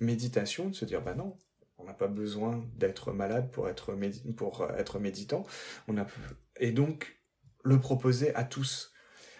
méditation, 0.00 0.68
de 0.68 0.74
se 0.74 0.84
dire, 0.84 1.02
bah 1.02 1.14
non, 1.14 1.36
on 1.78 1.84
n'a 1.84 1.94
pas 1.94 2.08
besoin 2.08 2.64
d'être 2.76 3.12
malade 3.12 3.50
pour 3.50 3.68
être, 3.68 3.96
pour 4.36 4.68
être 4.76 4.98
méditant. 4.98 5.46
On 5.86 5.96
a... 5.96 6.06
Et 6.58 6.72
donc, 6.72 7.16
le 7.62 7.78
proposer 7.78 8.34
à 8.34 8.44
tous 8.44 8.94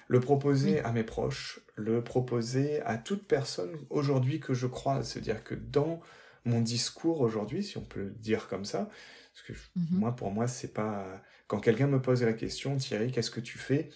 le 0.08 0.20
proposer 0.20 0.80
à 0.80 0.92
mes 0.92 1.04
proches, 1.04 1.60
le 1.76 2.02
proposer 2.02 2.80
à 2.82 2.98
toute 2.98 3.26
personne 3.26 3.74
aujourd'hui 3.90 4.40
que 4.40 4.54
je 4.54 4.66
croise. 4.66 5.08
C'est-à-dire 5.08 5.42
que 5.44 5.54
dans 5.54 6.00
mon 6.44 6.60
discours 6.60 7.20
aujourd'hui, 7.20 7.64
si 7.64 7.78
on 7.78 7.84
peut 7.84 8.04
le 8.04 8.10
dire 8.10 8.48
comme 8.48 8.64
ça, 8.64 8.88
parce 9.32 9.46
que 9.46 9.52
mhm. 9.52 9.98
moi, 9.98 10.14
pour 10.14 10.30
moi, 10.30 10.46
c'est 10.46 10.72
pas. 10.72 11.06
Quand 11.46 11.60
quelqu'un 11.60 11.86
me 11.86 12.00
pose 12.00 12.22
la 12.22 12.32
question, 12.32 12.76
Thierry, 12.76 13.10
qu'est-ce 13.10 13.30
que 13.30 13.40
tu 13.40 13.58
fais? 13.58 13.90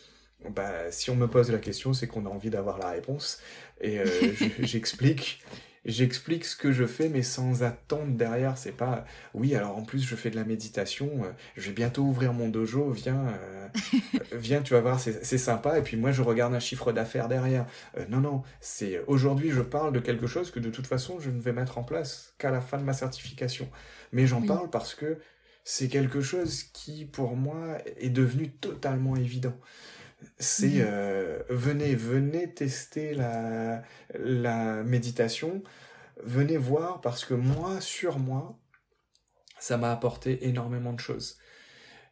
Bah, 0.50 0.90
si 0.90 1.10
on 1.10 1.16
me 1.16 1.26
pose 1.26 1.50
la 1.50 1.58
question, 1.58 1.92
c'est 1.92 2.06
qu'on 2.06 2.26
a 2.26 2.28
envie 2.28 2.50
d'avoir 2.50 2.78
la 2.78 2.90
réponse. 2.90 3.40
Et 3.80 3.98
euh, 3.98 4.06
j'explique 4.60 5.42
j'explique 5.84 6.44
ce 6.44 6.54
que 6.54 6.70
je 6.70 6.84
fais, 6.84 7.08
mais 7.08 7.22
sans 7.22 7.62
attendre 7.62 8.12
derrière. 8.12 8.58
C'est 8.58 8.72
pas, 8.72 9.04
oui, 9.34 9.54
alors 9.54 9.76
en 9.76 9.82
plus, 9.82 10.04
je 10.04 10.14
fais 10.16 10.30
de 10.30 10.36
la 10.36 10.44
méditation, 10.44 11.10
euh, 11.24 11.30
je 11.56 11.68
vais 11.68 11.72
bientôt 11.72 12.02
ouvrir 12.02 12.32
mon 12.32 12.48
dojo, 12.48 12.90
viens, 12.90 13.26
euh, 13.28 13.68
viens, 14.32 14.60
tu 14.60 14.74
vas 14.74 14.80
voir, 14.80 15.00
c'est 15.00 15.38
sympa. 15.38 15.78
Et 15.78 15.82
puis 15.82 15.96
moi, 15.96 16.12
je 16.12 16.22
regarde 16.22 16.54
un 16.54 16.60
chiffre 16.60 16.92
d'affaires 16.92 17.28
derrière. 17.28 17.66
Non, 18.08 18.20
non, 18.20 18.42
c'est 18.60 19.02
aujourd'hui, 19.06 19.50
je 19.50 19.62
parle 19.62 19.92
de 19.92 20.00
quelque 20.00 20.26
chose 20.26 20.50
que 20.50 20.60
de 20.60 20.70
toute 20.70 20.86
façon, 20.86 21.18
je 21.20 21.30
ne 21.30 21.40
vais 21.40 21.52
mettre 21.52 21.78
en 21.78 21.84
place 21.84 22.34
qu'à 22.38 22.50
la 22.50 22.60
fin 22.60 22.78
de 22.78 22.84
ma 22.84 22.92
certification. 22.92 23.68
Mais 24.12 24.26
j'en 24.26 24.42
parle 24.42 24.70
parce 24.70 24.94
que 24.94 25.18
c'est 25.64 25.88
quelque 25.88 26.20
chose 26.20 26.62
qui, 26.62 27.04
pour 27.04 27.36
moi, 27.36 27.78
est 27.98 28.10
devenu 28.10 28.50
totalement 28.50 29.16
évident 29.16 29.54
c'est 30.38 30.66
mhm. 30.68 30.86
euh, 30.86 31.42
venez, 31.48 31.94
venez 31.94 32.52
tester 32.52 33.14
la, 33.14 33.82
la 34.14 34.82
méditation, 34.82 35.62
venez 36.22 36.56
voir 36.56 37.00
parce 37.00 37.24
que 37.24 37.34
moi, 37.34 37.80
sur 37.80 38.18
moi, 38.18 38.58
ça 39.58 39.76
m'a 39.76 39.92
apporté 39.92 40.48
énormément 40.48 40.92
de 40.92 41.00
choses. 41.00 41.38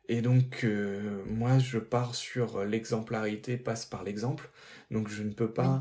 Et 0.08 0.22
donc, 0.22 0.60
euh, 0.64 1.24
moi, 1.26 1.58
je 1.58 1.78
pars 1.78 2.14
sur 2.14 2.64
l'exemplarité, 2.64 3.56
passe 3.56 3.86
par 3.86 4.04
l'exemple. 4.04 4.50
Donc, 4.90 5.08
je 5.08 5.22
ne 5.22 5.32
peux 5.32 5.52
pas 5.52 5.80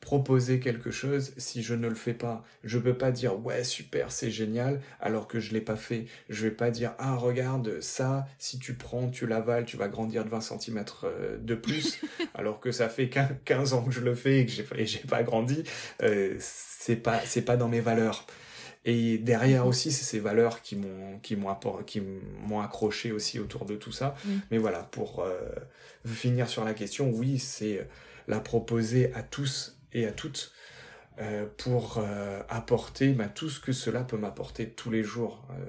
proposer 0.00 0.60
quelque 0.60 0.90
chose 0.90 1.32
si 1.36 1.62
je 1.62 1.74
ne 1.74 1.88
le 1.88 1.94
fais 1.94 2.14
pas. 2.14 2.42
Je 2.64 2.78
peux 2.78 2.96
pas 2.96 3.10
dire 3.10 3.38
ouais 3.44 3.64
super 3.64 4.12
c'est 4.12 4.30
génial 4.30 4.80
alors 5.00 5.28
que 5.28 5.40
je 5.40 5.52
l'ai 5.52 5.60
pas 5.60 5.76
fait. 5.76 6.06
Je 6.28 6.44
vais 6.44 6.50
pas 6.50 6.70
dire 6.70 6.94
ah 6.98 7.16
regarde 7.16 7.80
ça 7.80 8.26
si 8.38 8.58
tu 8.58 8.74
prends 8.74 9.08
tu 9.10 9.26
l'avales 9.26 9.66
tu 9.66 9.76
vas 9.76 9.88
grandir 9.88 10.24
de 10.24 10.30
20 10.30 10.40
cm 10.40 10.84
euh, 11.04 11.36
de 11.38 11.54
plus 11.54 12.00
alors 12.34 12.60
que 12.60 12.72
ça 12.72 12.88
fait 12.88 13.10
15 13.10 13.74
ans 13.74 13.82
que 13.82 13.92
je 13.92 14.00
le 14.00 14.14
fais 14.14 14.40
et 14.40 14.46
que 14.46 14.52
j'ai 14.52 14.66
j'ai 14.86 14.98
pas 15.00 15.22
grandi. 15.22 15.62
Euh, 16.02 16.34
c'est 16.38 16.96
pas 16.96 17.20
c'est 17.24 17.42
pas 17.42 17.56
dans 17.56 17.68
mes 17.68 17.80
valeurs. 17.80 18.26
Et 18.86 19.18
derrière 19.18 19.66
aussi, 19.66 19.92
c'est 19.92 20.04
ces 20.04 20.20
valeurs 20.20 20.62
qui 20.62 20.76
m'ont 20.76 21.18
qui 21.18 21.36
m'ont 21.36 21.54
qui 21.86 22.00
m'ont 22.00 22.60
accroché 22.60 23.12
aussi 23.12 23.38
autour 23.38 23.66
de 23.66 23.76
tout 23.76 23.92
ça. 23.92 24.14
Mais 24.50 24.56
voilà, 24.56 24.78
pour 24.78 25.20
euh, 25.20 25.38
finir 26.06 26.48
sur 26.48 26.64
la 26.64 26.72
question, 26.72 27.10
oui, 27.10 27.38
c'est 27.38 27.86
la 28.26 28.40
proposer 28.40 29.12
à 29.14 29.22
tous 29.22 29.79
et 29.92 30.06
à 30.06 30.12
toutes 30.12 30.52
euh, 31.20 31.44
pour 31.58 31.98
euh, 31.98 32.40
apporter 32.48 33.12
bah, 33.12 33.28
tout 33.28 33.50
ce 33.50 33.60
que 33.60 33.72
cela 33.72 34.04
peut 34.04 34.16
m'apporter 34.16 34.70
tous 34.70 34.90
les 34.90 35.02
jours. 35.02 35.46
Euh, 35.50 35.64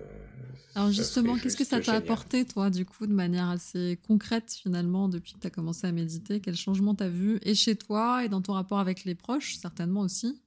Alors 0.76 0.92
justement, 0.92 1.38
qu'est-ce 1.38 1.58
que 1.58 1.66
ça 1.66 1.82
t'a 1.82 1.94
apporté, 1.94 2.46
toi, 2.46 2.70
du 2.70 2.86
coup, 2.86 3.06
de 3.06 3.12
manière 3.12 3.50
assez 3.50 4.00
concrète, 4.08 4.54
finalement, 4.54 5.10
depuis 5.10 5.34
que 5.34 5.40
tu 5.40 5.48
as 5.48 5.50
commencé 5.50 5.86
à 5.88 5.92
méditer? 5.92 6.40
Quel 6.40 6.56
changement 6.56 6.96
tu 6.96 7.04
as 7.04 7.10
vu, 7.10 7.40
et 7.42 7.54
chez 7.54 7.76
toi, 7.76 8.24
et 8.24 8.30
dans 8.30 8.42
ton 8.42 8.54
rapport 8.54 8.80
avec 8.80 9.04
les 9.04 9.14
proches, 9.14 9.56
certainement 9.58 10.02
aussi, 10.02 10.42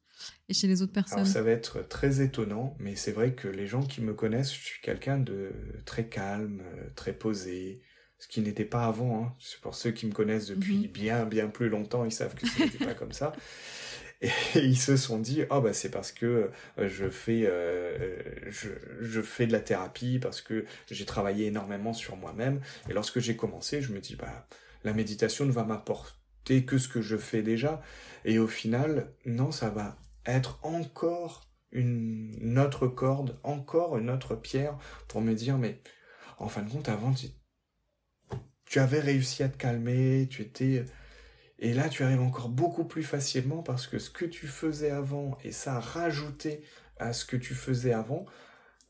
et 0.48 0.54
chez 0.54 0.68
les 0.68 0.80
autres 0.80 0.94
personnes? 0.94 1.18
Alors, 1.18 1.30
ça 1.30 1.42
va 1.42 1.50
être 1.50 1.86
très 1.86 2.22
étonnant, 2.22 2.74
mais 2.78 2.96
c'est 2.96 3.12
vrai 3.12 3.34
que 3.34 3.48
les 3.48 3.66
gens 3.66 3.82
qui 3.82 4.00
me 4.00 4.14
connaissent, 4.14 4.54
je 4.54 4.64
suis 4.64 4.80
quelqu'un 4.80 5.18
de 5.18 5.52
très 5.84 6.08
calme, 6.08 6.62
très 6.94 7.12
posé, 7.12 7.82
ce 8.24 8.28
qui 8.28 8.40
n'était 8.40 8.64
pas 8.64 8.86
avant. 8.86 9.22
Hein. 9.22 9.32
Pour 9.60 9.74
ceux 9.74 9.90
qui 9.90 10.06
me 10.06 10.12
connaissent 10.12 10.46
depuis 10.46 10.78
mhm. 10.78 10.86
bien, 10.86 11.26
bien 11.26 11.48
plus 11.48 11.68
longtemps, 11.68 12.06
ils 12.06 12.12
savent 12.12 12.34
que 12.34 12.46
ce 12.48 12.62
n'était 12.62 12.82
pas 12.82 12.94
comme 12.94 13.12
ça. 13.12 13.34
Et 14.22 14.30
ils 14.54 14.78
se 14.78 14.96
sont 14.96 15.18
dit, 15.18 15.42
oh 15.50 15.60
bah 15.60 15.74
c'est 15.74 15.90
parce 15.90 16.10
que 16.10 16.50
euh, 16.78 16.88
je 16.88 17.10
fais, 17.10 17.42
euh, 17.44 18.24
je, 18.48 18.70
je, 19.02 19.20
fais 19.20 19.46
de 19.46 19.52
la 19.52 19.60
thérapie, 19.60 20.18
parce 20.18 20.40
que 20.40 20.64
j'ai 20.90 21.04
travaillé 21.04 21.48
énormément 21.48 21.92
sur 21.92 22.16
moi-même. 22.16 22.62
Et 22.88 22.94
lorsque 22.94 23.18
j'ai 23.18 23.36
commencé, 23.36 23.82
je 23.82 23.92
me 23.92 24.00
dis, 24.00 24.16
bah 24.16 24.48
la 24.84 24.94
méditation 24.94 25.44
ne 25.44 25.52
va 25.52 25.64
m'apporter 25.64 26.64
que 26.64 26.78
ce 26.78 26.88
que 26.88 27.02
je 27.02 27.18
fais 27.18 27.42
déjà. 27.42 27.82
Et 28.24 28.38
au 28.38 28.46
final, 28.46 29.12
non, 29.26 29.50
ça 29.50 29.68
va 29.68 29.98
être 30.24 30.60
encore 30.62 31.50
une 31.72 32.58
autre 32.58 32.86
corde, 32.86 33.38
encore 33.42 33.98
une 33.98 34.08
autre 34.08 34.34
pierre 34.34 34.78
pour 35.08 35.20
me 35.20 35.34
dire, 35.34 35.58
mais 35.58 35.82
en 36.38 36.48
fin 36.48 36.62
de 36.62 36.70
compte, 36.70 36.88
avant, 36.88 37.12
tu 38.74 38.80
avais 38.80 38.98
réussi 38.98 39.44
à 39.44 39.48
te 39.48 39.56
calmer, 39.56 40.26
tu 40.28 40.42
étais... 40.42 40.84
Et 41.60 41.74
là, 41.74 41.88
tu 41.88 42.02
arrives 42.02 42.20
encore 42.20 42.48
beaucoup 42.48 42.84
plus 42.84 43.04
facilement 43.04 43.62
parce 43.62 43.86
que 43.86 44.00
ce 44.00 44.10
que 44.10 44.24
tu 44.24 44.48
faisais 44.48 44.90
avant, 44.90 45.38
et 45.44 45.52
ça 45.52 45.78
rajouté 45.78 46.64
à 46.96 47.12
ce 47.12 47.24
que 47.24 47.36
tu 47.36 47.54
faisais 47.54 47.92
avant, 47.92 48.26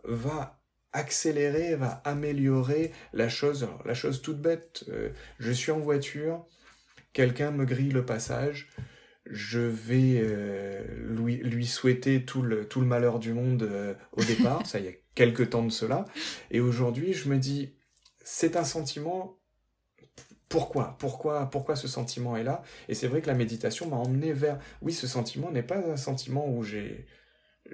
va 0.02 0.58
accélérer, 0.94 1.74
va 1.74 2.00
améliorer 2.06 2.92
la 3.12 3.28
chose. 3.28 3.68
la 3.84 3.92
chose 3.92 4.22
toute 4.22 4.40
bête, 4.40 4.86
euh, 4.88 5.10
je 5.38 5.52
suis 5.52 5.70
en 5.70 5.80
voiture, 5.80 6.46
quelqu'un 7.12 7.50
me 7.50 7.66
grille 7.66 7.90
le 7.90 8.06
passage, 8.06 8.70
je 9.26 9.60
vais 9.60 10.18
euh, 10.22 10.82
lui, 10.96 11.36
lui, 11.36 11.66
souhaiter 11.66 12.24
tout 12.24 12.40
le, 12.40 12.66
tout 12.66 12.80
le 12.80 12.86
malheur 12.86 13.18
du 13.18 13.34
monde 13.34 13.64
euh, 13.64 13.92
au 14.12 14.24
départ, 14.24 14.66
ça 14.66 14.80
y 14.80 14.88
a 14.88 14.92
quelques 15.14 15.50
temps 15.50 15.62
de 15.62 15.70
cela, 15.70 16.06
et 16.50 16.60
aujourd'hui 16.60 17.12
je 17.12 17.28
me 17.28 17.36
dis, 17.36 17.74
c'est 18.24 18.56
un 18.56 18.64
sentiment, 18.64 19.38
pourquoi 20.54 20.94
Pourquoi 21.00 21.50
Pourquoi 21.50 21.74
ce 21.74 21.88
sentiment 21.88 22.36
est 22.36 22.44
là 22.44 22.62
Et 22.88 22.94
c'est 22.94 23.08
vrai 23.08 23.20
que 23.20 23.26
la 23.26 23.34
méditation 23.34 23.88
m'a 23.88 23.96
emmené 23.96 24.32
vers, 24.32 24.60
oui, 24.82 24.92
ce 24.92 25.08
sentiment 25.08 25.50
n'est 25.50 25.64
pas 25.64 25.78
un 25.78 25.96
sentiment 25.96 26.48
où 26.48 26.62
j'ai 26.62 27.06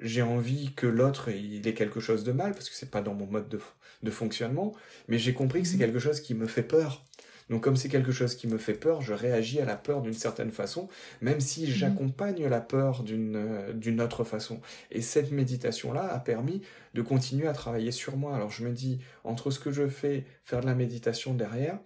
j'ai 0.00 0.22
envie 0.22 0.72
que 0.74 0.86
l'autre 0.86 1.28
il 1.28 1.66
ait 1.66 1.74
quelque 1.74 2.00
chose 2.00 2.24
de 2.24 2.32
mal 2.32 2.52
parce 2.52 2.70
que 2.70 2.74
c'est 2.74 2.90
pas 2.90 3.02
dans 3.02 3.12
mon 3.12 3.26
mode 3.26 3.50
de, 3.50 3.60
de 4.02 4.10
fonctionnement, 4.10 4.72
mais 5.08 5.18
j'ai 5.18 5.34
compris 5.34 5.60
que 5.60 5.68
c'est 5.68 5.74
mhm. 5.74 5.80
quelque 5.80 5.98
chose 5.98 6.20
qui 6.20 6.32
me 6.32 6.46
fait 6.46 6.62
peur. 6.62 7.04
Donc 7.50 7.62
comme 7.64 7.76
c'est 7.76 7.90
quelque 7.90 8.12
chose 8.12 8.34
qui 8.34 8.46
me 8.46 8.56
fait 8.56 8.72
peur, 8.72 9.02
je 9.02 9.12
réagis 9.12 9.60
à 9.60 9.66
la 9.66 9.76
peur 9.76 10.00
d'une 10.00 10.14
certaine 10.14 10.52
façon, 10.52 10.88
même 11.20 11.40
si 11.40 11.64
mhm. 11.64 11.66
j'accompagne 11.66 12.46
la 12.46 12.62
peur 12.62 13.02
d'une 13.02 13.36
euh, 13.36 13.74
d'une 13.74 14.00
autre 14.00 14.24
façon. 14.24 14.62
Et 14.90 15.02
cette 15.02 15.32
méditation-là 15.32 16.10
a 16.14 16.18
permis 16.18 16.62
de 16.94 17.02
continuer 17.02 17.46
à 17.46 17.52
travailler 17.52 17.90
sur 17.90 18.16
moi. 18.16 18.34
Alors 18.34 18.50
je 18.50 18.64
me 18.64 18.72
dis, 18.72 19.00
entre 19.24 19.50
ce 19.50 19.58
que 19.58 19.70
je 19.70 19.86
fais, 19.86 20.24
faire 20.44 20.62
de 20.62 20.66
la 20.66 20.74
méditation 20.74 21.34
derrière, 21.34 21.78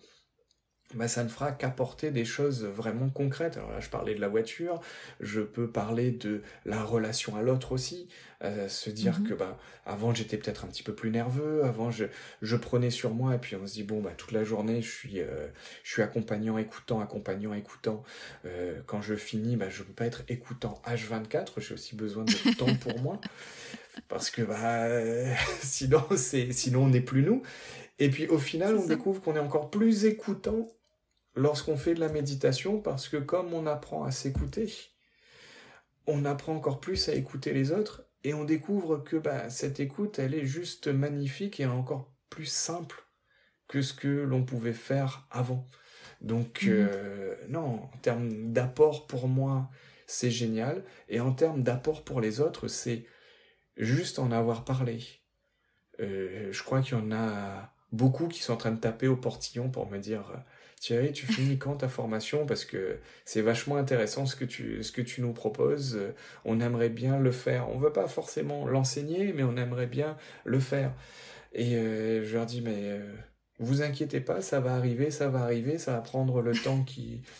bah, 0.94 1.08
ça 1.08 1.24
ne 1.24 1.28
fera 1.28 1.52
qu'apporter 1.52 2.10
des 2.10 2.24
choses 2.24 2.64
vraiment 2.64 3.08
concrètes. 3.08 3.56
Alors 3.56 3.70
là, 3.70 3.80
je 3.80 3.88
parlais 3.88 4.14
de 4.14 4.20
la 4.20 4.28
voiture, 4.28 4.80
je 5.20 5.40
peux 5.40 5.68
parler 5.68 6.10
de 6.10 6.42
la 6.64 6.82
relation 6.82 7.36
à 7.36 7.42
l'autre 7.42 7.72
aussi, 7.72 8.08
euh, 8.42 8.68
se 8.68 8.90
dire 8.90 9.20
mhm. 9.20 9.28
que 9.28 9.34
bah, 9.34 9.58
avant 9.86 10.12
j'étais 10.14 10.36
peut-être 10.36 10.64
un 10.64 10.68
petit 10.68 10.82
peu 10.82 10.94
plus 10.94 11.10
nerveux, 11.10 11.64
avant 11.64 11.90
je, 11.90 12.06
je 12.42 12.56
prenais 12.56 12.90
sur 12.90 13.14
moi 13.14 13.34
et 13.34 13.38
puis 13.38 13.56
on 13.56 13.66
se 13.66 13.74
dit 13.74 13.82
bon 13.84 14.00
bah 14.00 14.12
toute 14.16 14.32
la 14.32 14.44
journée 14.44 14.82
je 14.82 14.90
suis 14.90 15.20
euh, 15.20 15.48
je 15.82 15.92
suis 15.92 16.02
accompagnant, 16.02 16.58
écoutant, 16.58 17.00
accompagnant, 17.00 17.54
écoutant. 17.54 18.02
Euh, 18.44 18.80
quand 18.86 19.00
je 19.00 19.14
finis, 19.14 19.56
bah, 19.56 19.70
je 19.70 19.80
ne 19.80 19.86
peux 19.86 19.92
pas 19.92 20.06
être 20.06 20.24
écoutant 20.28 20.80
H24, 20.86 21.60
j'ai 21.60 21.74
aussi 21.74 21.96
besoin 21.96 22.24
de 22.24 22.56
temps 22.56 22.74
pour 22.80 23.00
moi 23.00 23.20
parce 24.08 24.30
que 24.30 24.42
bah 24.42 24.88
sinon 25.62 26.04
c'est 26.16 26.52
sinon 26.52 26.84
on 26.84 26.88
n'est 26.88 27.00
plus 27.00 27.22
nous. 27.22 27.42
Et 27.98 28.10
puis 28.10 28.26
au 28.26 28.38
final, 28.38 28.76
on 28.76 28.86
découvre 28.86 29.20
qu'on 29.20 29.36
est 29.36 29.40
encore 29.40 29.70
plus 29.70 30.04
écoutant 30.04 30.68
lorsqu'on 31.34 31.76
fait 31.76 31.94
de 31.94 32.00
la 32.00 32.08
méditation, 32.08 32.80
parce 32.80 33.08
que 33.08 33.16
comme 33.16 33.52
on 33.52 33.66
apprend 33.66 34.04
à 34.04 34.10
s'écouter, 34.10 34.72
on 36.06 36.24
apprend 36.24 36.54
encore 36.54 36.80
plus 36.80 37.08
à 37.08 37.14
écouter 37.14 37.52
les 37.52 37.72
autres, 37.72 38.04
et 38.24 38.34
on 38.34 38.44
découvre 38.44 38.98
que 38.98 39.16
bah, 39.16 39.50
cette 39.50 39.80
écoute, 39.80 40.18
elle 40.18 40.34
est 40.34 40.46
juste 40.46 40.88
magnifique 40.88 41.60
et 41.60 41.66
encore 41.66 42.12
plus 42.30 42.46
simple 42.46 43.04
que 43.68 43.82
ce 43.82 43.92
que 43.92 44.08
l'on 44.08 44.44
pouvait 44.44 44.72
faire 44.72 45.26
avant. 45.30 45.66
Donc 46.20 46.62
mhm. 46.62 46.72
euh, 46.72 47.34
non, 47.48 47.84
en 47.92 47.98
termes 47.98 48.52
d'apport 48.52 49.06
pour 49.06 49.28
moi, 49.28 49.70
c'est 50.06 50.30
génial, 50.30 50.84
et 51.08 51.20
en 51.20 51.32
termes 51.32 51.62
d'apport 51.62 52.04
pour 52.04 52.20
les 52.20 52.40
autres, 52.40 52.68
c'est 52.68 53.06
juste 53.76 54.18
en 54.18 54.30
avoir 54.32 54.64
parlé. 54.64 55.02
Euh, 56.00 56.48
je 56.52 56.62
crois 56.62 56.80
qu'il 56.80 56.98
y 56.98 57.00
en 57.00 57.12
a 57.12 57.72
beaucoup 57.92 58.28
qui 58.28 58.42
sont 58.42 58.54
en 58.54 58.58
train 58.58 58.72
de 58.72 58.80
taper 58.80 59.08
au 59.08 59.16
portillon 59.16 59.70
pour 59.70 59.90
me 59.90 59.98
dire 59.98 60.44
Thierry, 60.84 61.12
tu 61.12 61.24
finis 61.24 61.56
quand 61.56 61.76
ta 61.76 61.88
formation? 61.88 62.44
Parce 62.44 62.66
que 62.66 62.98
c'est 63.24 63.40
vachement 63.40 63.76
intéressant 63.76 64.26
ce 64.26 64.36
que, 64.36 64.44
tu, 64.44 64.82
ce 64.82 64.92
que 64.92 65.00
tu 65.00 65.22
nous 65.22 65.32
proposes. 65.32 65.98
On 66.44 66.60
aimerait 66.60 66.90
bien 66.90 67.18
le 67.18 67.32
faire. 67.32 67.70
On 67.70 67.78
ne 67.78 67.84
veut 67.84 67.92
pas 67.92 68.06
forcément 68.06 68.66
l'enseigner, 68.66 69.32
mais 69.32 69.44
on 69.44 69.56
aimerait 69.56 69.86
bien 69.86 70.18
le 70.44 70.60
faire. 70.60 70.92
Et 71.54 71.76
euh, 71.76 72.22
je 72.22 72.34
leur 72.34 72.44
dis, 72.44 72.60
mais 72.60 72.74
euh, 72.76 73.14
vous 73.58 73.80
inquiétez 73.80 74.20
pas, 74.20 74.42
ça 74.42 74.60
va 74.60 74.74
arriver, 74.74 75.10
ça 75.10 75.30
va 75.30 75.38
arriver, 75.40 75.78
ça 75.78 75.92
va 75.92 76.00
prendre 76.00 76.42
le 76.42 76.52
temps 76.52 76.84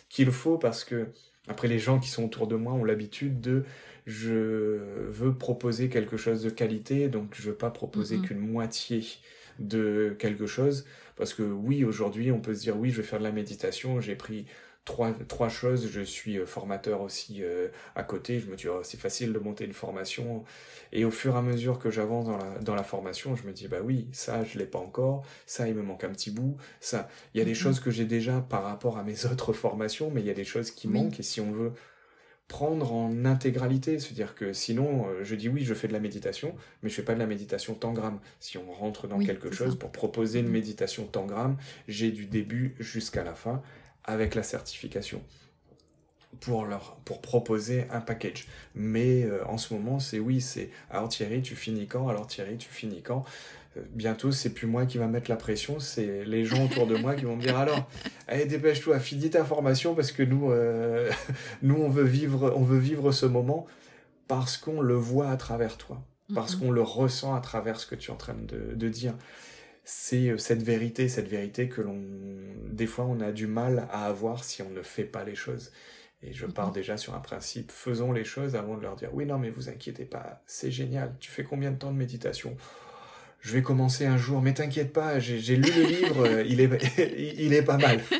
qu'il 0.09 0.31
faut 0.31 0.57
parce 0.57 0.83
que, 0.83 1.09
après, 1.47 1.67
les 1.67 1.77
gens 1.77 1.99
qui 1.99 2.09
sont 2.09 2.25
autour 2.25 2.47
de 2.47 2.55
moi 2.55 2.73
ont 2.73 2.83
l'habitude 2.83 3.41
de 3.41 3.63
je 4.07 4.79
veux 5.07 5.35
proposer 5.35 5.89
quelque 5.89 6.17
chose 6.17 6.41
de 6.41 6.49
qualité, 6.49 7.09
donc 7.09 7.35
je 7.35 7.43
veux 7.43 7.55
pas 7.55 7.69
proposer 7.69 8.17
qu'une 8.17 8.39
moitié 8.39 9.03
de 9.59 10.15
quelque 10.19 10.45
chose. 10.47 10.85
Parce 11.15 11.33
que 11.33 11.43
oui, 11.43 11.85
aujourd'hui, 11.85 12.31
on 12.31 12.39
peut 12.39 12.53
se 12.53 12.61
dire, 12.61 12.77
oui, 12.77 12.89
je 12.89 12.97
vais 12.97 13.03
faire 13.03 13.19
de 13.19 13.23
la 13.23 13.31
méditation, 13.31 14.01
j'ai 14.01 14.15
pris 14.15 14.45
trois, 14.85 15.11
trois 15.27 15.49
choses, 15.49 15.89
je 15.91 16.01
suis 16.01 16.37
euh, 16.37 16.45
formateur 16.45 17.01
aussi 17.01 17.39
euh, 17.41 17.69
à 17.95 18.03
côté, 18.03 18.39
je 18.39 18.47
me 18.47 18.55
dis, 18.55 18.67
oh, 18.67 18.81
c'est 18.83 18.99
facile 18.99 19.33
de 19.33 19.39
monter 19.39 19.65
une 19.65 19.73
formation. 19.73 20.43
Et 20.91 21.03
au 21.03 21.11
fur 21.11 21.35
et 21.35 21.37
à 21.37 21.41
mesure 21.41 21.79
que 21.79 21.89
j'avance 21.89 22.25
dans 22.25 22.37
la, 22.37 22.59
dans 22.59 22.75
la 22.75 22.83
formation, 22.83 23.35
je 23.35 23.43
me 23.43 23.51
dis, 23.51 23.67
bah 23.67 23.79
oui, 23.83 24.07
ça, 24.11 24.43
je 24.43 24.59
l'ai 24.59 24.67
pas 24.67 24.79
encore, 24.79 25.25
ça, 25.47 25.67
il 25.67 25.73
me 25.73 25.81
manque 25.81 26.03
un 26.03 26.11
petit 26.11 26.31
bout, 26.31 26.57
ça, 26.79 27.09
il 27.33 27.39
y 27.39 27.41
a 27.41 27.45
des 27.45 27.53
mm-hmm. 27.53 27.55
choses 27.55 27.79
que 27.79 27.91
j'ai 27.91 28.05
déjà 28.05 28.41
par 28.41 28.63
rapport 28.63 28.97
à 28.97 29.03
mes 29.03 29.25
autres 29.31 29.53
formations, 29.53 30.11
mais 30.11 30.21
il 30.21 30.27
y 30.27 30.31
a 30.31 30.35
des 30.35 30.45
choses 30.45 30.71
qui 30.71 30.87
manquent, 30.87 31.19
et 31.19 31.23
si 31.23 31.41
on 31.41 31.51
veut 31.51 31.73
prendre 32.47 32.93
en 32.93 33.25
intégralité, 33.25 33.99
se 33.99 34.13
dire 34.13 34.35
que 34.35 34.53
sinon, 34.53 35.07
euh, 35.07 35.23
je 35.23 35.35
dis 35.35 35.49
oui, 35.49 35.63
je 35.63 35.73
fais 35.73 35.87
de 35.87 35.93
la 35.93 35.99
méditation, 35.99 36.55
mais 36.83 36.89
je 36.89 36.95
fais 36.95 37.01
pas 37.03 37.15
de 37.15 37.19
la 37.19 37.25
méditation 37.25 37.73
tangram. 37.73 38.19
Si 38.39 38.57
on 38.57 38.71
rentre 38.71 39.07
dans 39.07 39.19
quelque 39.19 39.51
chose 39.51 39.77
pour 39.77 39.91
proposer 39.91 40.39
une 40.39 40.47
mm-hmm. 40.47 40.51
méditation 40.51 41.05
tangram, 41.05 41.57
j'ai 41.87 42.11
du 42.11 42.25
début 42.25 42.75
jusqu'à 42.79 43.23
la 43.23 43.33
fin 43.33 43.61
avec 44.03 44.35
la 44.35 44.43
certification 44.43 45.21
pour 46.39 46.65
leur 46.65 46.97
pour 47.05 47.21
proposer 47.21 47.87
un 47.91 48.01
package. 48.01 48.47
Mais 48.75 49.23
euh, 49.23 49.45
en 49.47 49.57
ce 49.57 49.73
moment, 49.73 49.99
c'est 49.99 50.19
oui, 50.19 50.41
c'est 50.41 50.69
alors 50.89 51.09
Thierry, 51.09 51.41
tu 51.41 51.55
finis 51.55 51.87
quand? 51.87 52.07
Alors 52.07 52.27
Thierry, 52.27 52.57
tu 52.57 52.69
finis 52.69 53.01
quand? 53.01 53.25
Bientôt, 53.93 54.31
c'est 54.31 54.53
plus 54.53 54.67
moi 54.67 54.85
qui 54.85 54.97
va 54.97 55.07
mettre 55.07 55.29
la 55.29 55.35
pression, 55.35 55.79
c'est 55.79 56.25
les 56.25 56.45
gens 56.45 56.65
autour 56.65 56.87
de 56.87 56.95
moi 56.95 57.15
qui 57.15 57.25
vont 57.25 57.35
me 57.35 57.41
dire 57.41 57.57
alors, 57.57 57.89
allez, 58.27 58.45
dépêche-toi, 58.45 58.99
finis 58.99 59.29
ta 59.29 59.43
formation 59.43 59.95
parce 59.95 60.11
que 60.11 60.23
nous, 60.23 60.51
euh, 60.51 61.11
nous 61.61 61.75
on, 61.75 61.89
veut 61.89 62.03
vivre, 62.03 62.53
on 62.55 62.63
veut 62.63 62.79
vivre 62.79 63.11
ce 63.11 63.25
moment 63.25 63.65
parce 64.27 64.57
qu'on 64.57 64.81
le 64.81 64.95
voit 64.95 65.29
à 65.29 65.37
travers 65.37 65.77
toi, 65.77 66.03
parce 66.33 66.55
qu'on 66.55 66.71
le 66.71 66.81
ressent 66.81 67.35
à 67.35 67.41
travers 67.41 67.79
ce 67.79 67.85
que 67.85 67.95
tu 67.95 68.11
es 68.11 68.13
en 68.13 68.17
train 68.17 68.35
de, 68.35 68.89
dire. 68.89 69.15
C'est 69.83 70.29
euh, 70.29 70.37
cette 70.37 70.63
vérité, 70.63 71.09
cette 71.09 71.27
vérité 71.27 71.69
que 71.69 71.81
l'on, 71.81 72.01
des 72.71 72.87
fois, 72.87 73.05
on 73.05 73.19
a 73.19 73.31
du 73.31 73.45
mal 73.45 73.87
à 73.91 74.07
avoir 74.07 74.43
si 74.43 74.61
on 74.61 74.69
ne 74.69 74.81
fait 74.81 75.03
pas 75.03 75.23
les 75.23 75.35
choses. 75.35 75.71
Et 76.23 76.33
je 76.33 76.47
pars 76.47 76.71
déjà 76.71 76.97
sur 76.97 77.13
un 77.13 77.19
principe, 77.19 77.71
faisons 77.71 78.11
les 78.11 78.23
choses 78.23 78.55
avant 78.55 78.77
de 78.77 78.81
leur 78.81 78.95
dire, 78.95 79.09
oui, 79.13 79.27
non, 79.27 79.37
mais 79.37 79.51
vous 79.51 79.69
inquiétez 79.69 80.05
pas, 80.05 80.41
c'est 80.47 80.71
génial, 80.71 81.15
tu 81.19 81.29
fais 81.29 81.43
combien 81.43 81.71
de 81.71 81.77
temps 81.77 81.91
de 81.91 81.97
méditation? 81.97 82.57
Je 83.45 83.53
vais 83.53 83.61
commencer 83.61 84.07
un 84.07 84.17
jour, 84.17 84.41
mais 84.41 84.55
t'inquiète 84.55 84.91
pas, 84.91 85.19
j'ai 85.19 85.55
lu 85.55 85.69
le 85.71 85.83
livre, 85.83 86.25
euh, 86.25 86.43
il, 86.49 86.59
est, 86.61 87.37
il 87.37 87.53
est 87.53 87.61
pas 87.61 87.77
mal. 87.77 88.01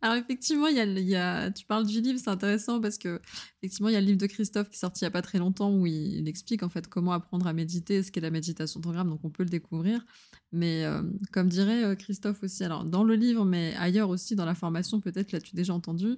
Alors 0.00 0.16
effectivement, 0.16 0.66
il 0.66 0.78
y, 0.78 1.02
y 1.02 1.14
a, 1.14 1.50
tu 1.50 1.66
parles 1.66 1.86
du 1.86 2.00
livre, 2.00 2.18
c'est 2.18 2.30
intéressant 2.30 2.80
parce 2.80 2.96
que 2.96 3.20
effectivement, 3.60 3.90
il 3.90 3.92
y 3.92 3.96
a 3.96 4.00
le 4.00 4.06
livre 4.06 4.18
de 4.18 4.26
Christophe 4.26 4.70
qui 4.70 4.76
est 4.76 4.78
sorti 4.78 5.00
il 5.02 5.04
n'y 5.04 5.08
a 5.08 5.10
pas 5.10 5.20
très 5.20 5.38
longtemps 5.38 5.70
où 5.70 5.86
il, 5.86 6.26
explique 6.26 6.62
en 6.62 6.70
fait 6.70 6.88
comment 6.88 7.12
apprendre 7.12 7.46
à 7.46 7.52
méditer, 7.52 8.02
ce 8.02 8.10
qu'est 8.10 8.22
la 8.22 8.30
méditation 8.30 8.80
tangram, 8.80 9.10
donc 9.10 9.20
on 9.24 9.30
peut 9.30 9.42
le 9.42 9.50
découvrir. 9.50 10.04
Mais 10.50 10.84
euh, 10.84 11.02
comme 11.32 11.50
dirait 11.50 11.84
euh, 11.84 11.94
Christophe 11.94 12.42
aussi, 12.42 12.64
alors 12.64 12.86
dans 12.86 13.04
le 13.04 13.14
livre, 13.14 13.44
mais 13.44 13.74
ailleurs 13.78 14.08
aussi 14.08 14.36
dans 14.36 14.46
la 14.46 14.54
formation, 14.54 15.00
peut-être 15.00 15.32
l'as-tu 15.32 15.54
déjà 15.54 15.74
entendu, 15.74 16.16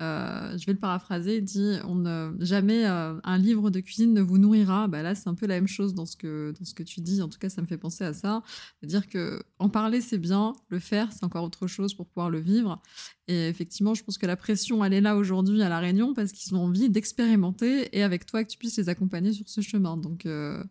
euh, 0.00 0.58
je 0.58 0.66
vais 0.66 0.72
le 0.72 0.78
paraphraser, 0.78 1.36
il 1.36 1.44
dit 1.44 1.76
on 1.86 1.94
ne, 1.94 2.32
jamais 2.40 2.86
euh, 2.86 3.14
un 3.22 3.38
livre 3.38 3.70
de 3.70 3.78
cuisine 3.78 4.12
ne 4.12 4.20
vous 4.20 4.38
nourrira. 4.38 4.88
Bah 4.88 5.02
là, 5.02 5.14
c'est 5.14 5.28
un 5.28 5.34
peu 5.34 5.46
la 5.46 5.54
même 5.54 5.68
chose 5.68 5.94
dans 5.94 6.06
ce 6.06 6.16
que 6.16 6.52
dans 6.58 6.64
ce 6.64 6.74
que 6.74 6.82
tu 6.82 7.00
dis. 7.00 7.22
En 7.22 7.28
tout 7.28 7.38
cas, 7.38 7.48
ça 7.48 7.62
me 7.62 7.66
fait 7.66 7.78
penser 7.78 8.02
à 8.02 8.12
ça, 8.12 8.42
c'est-à-dire 8.80 9.08
que 9.08 9.40
en 9.58 9.68
parler 9.68 10.00
c'est 10.00 10.18
bien, 10.18 10.54
le 10.70 10.80
faire 10.80 11.12
c'est 11.12 11.24
encore 11.24 11.44
autre 11.44 11.68
chose 11.68 11.94
pour 11.94 12.06
pouvoir 12.06 12.30
le 12.30 12.40
vivre. 12.40 12.82
Et 13.28 13.48
effectivement, 13.48 13.94
je 13.94 14.02
pense 14.02 14.18
que 14.18 14.26
la 14.26 14.34
pression 14.36 14.84
elle 14.84 14.92
est 14.92 15.00
là 15.00 15.16
aujourd'hui 15.16 15.62
à 15.62 15.68
la 15.68 15.78
Réunion 15.78 16.14
parce 16.14 16.32
qu'ils 16.32 16.54
ont 16.56 16.64
envie 16.64 16.90
d'expérimenter 16.90 17.96
et 17.96 18.02
avec 18.02 18.26
toi 18.26 18.42
que 18.42 18.50
tu 18.50 18.58
puisses 18.58 18.78
les 18.78 18.88
accompagner 18.88 19.32
sur 19.32 19.48
ce 19.48 19.60
chemin. 19.60 19.96
Donc 19.96 20.26
euh, 20.26 20.64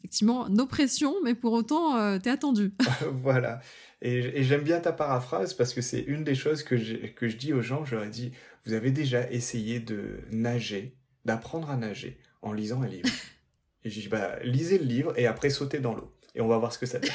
effectivement, 0.00 0.50
nos 0.50 0.66
pressions, 0.66 1.14
mais 1.24 1.34
pour 1.34 1.54
autant, 1.54 2.18
tu 2.18 2.28
es 2.28 2.32
attendu. 2.32 2.74
voilà. 3.12 3.60
Et, 4.02 4.40
et 4.40 4.44
j'aime 4.44 4.62
bien 4.62 4.80
ta 4.80 4.92
paraphrase 4.92 5.54
parce 5.54 5.72
que 5.72 5.80
c'est 5.80 6.02
une 6.02 6.24
des 6.24 6.34
choses 6.34 6.62
que, 6.62 6.74
que 7.06 7.28
je 7.28 7.38
dis 7.38 7.54
aux 7.54 7.62
gens. 7.62 7.86
J'aurais 7.86 8.10
dit 8.10 8.32
vous 8.66 8.72
avez 8.72 8.90
déjà 8.90 9.30
essayé 9.30 9.80
de 9.80 10.20
nager, 10.30 10.96
d'apprendre 11.24 11.70
à 11.70 11.76
nager 11.76 12.18
en 12.42 12.52
lisant 12.52 12.82
un 12.82 12.88
livre 12.88 13.08
Et 13.84 13.90
je 13.90 14.00
dis, 14.00 14.08
bah, 14.08 14.38
lisez 14.42 14.78
le 14.78 14.86
livre 14.86 15.12
et 15.18 15.26
après 15.26 15.50
sautez 15.50 15.78
dans 15.78 15.94
l'eau. 15.94 16.10
Et 16.34 16.40
on 16.40 16.48
va 16.48 16.56
voir 16.56 16.72
ce 16.72 16.78
que 16.78 16.86
ça 16.86 16.98
donne. 16.98 17.10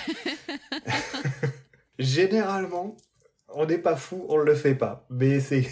Généralement, 2.00 2.96
on 3.56 3.66
n'est 3.66 3.80
pas 3.80 3.96
fou, 3.96 4.24
on 4.30 4.38
ne 4.38 4.44
le 4.44 4.54
fait 4.54 4.76
pas. 4.76 5.08
Mais 5.10 5.40
c'est, 5.40 5.68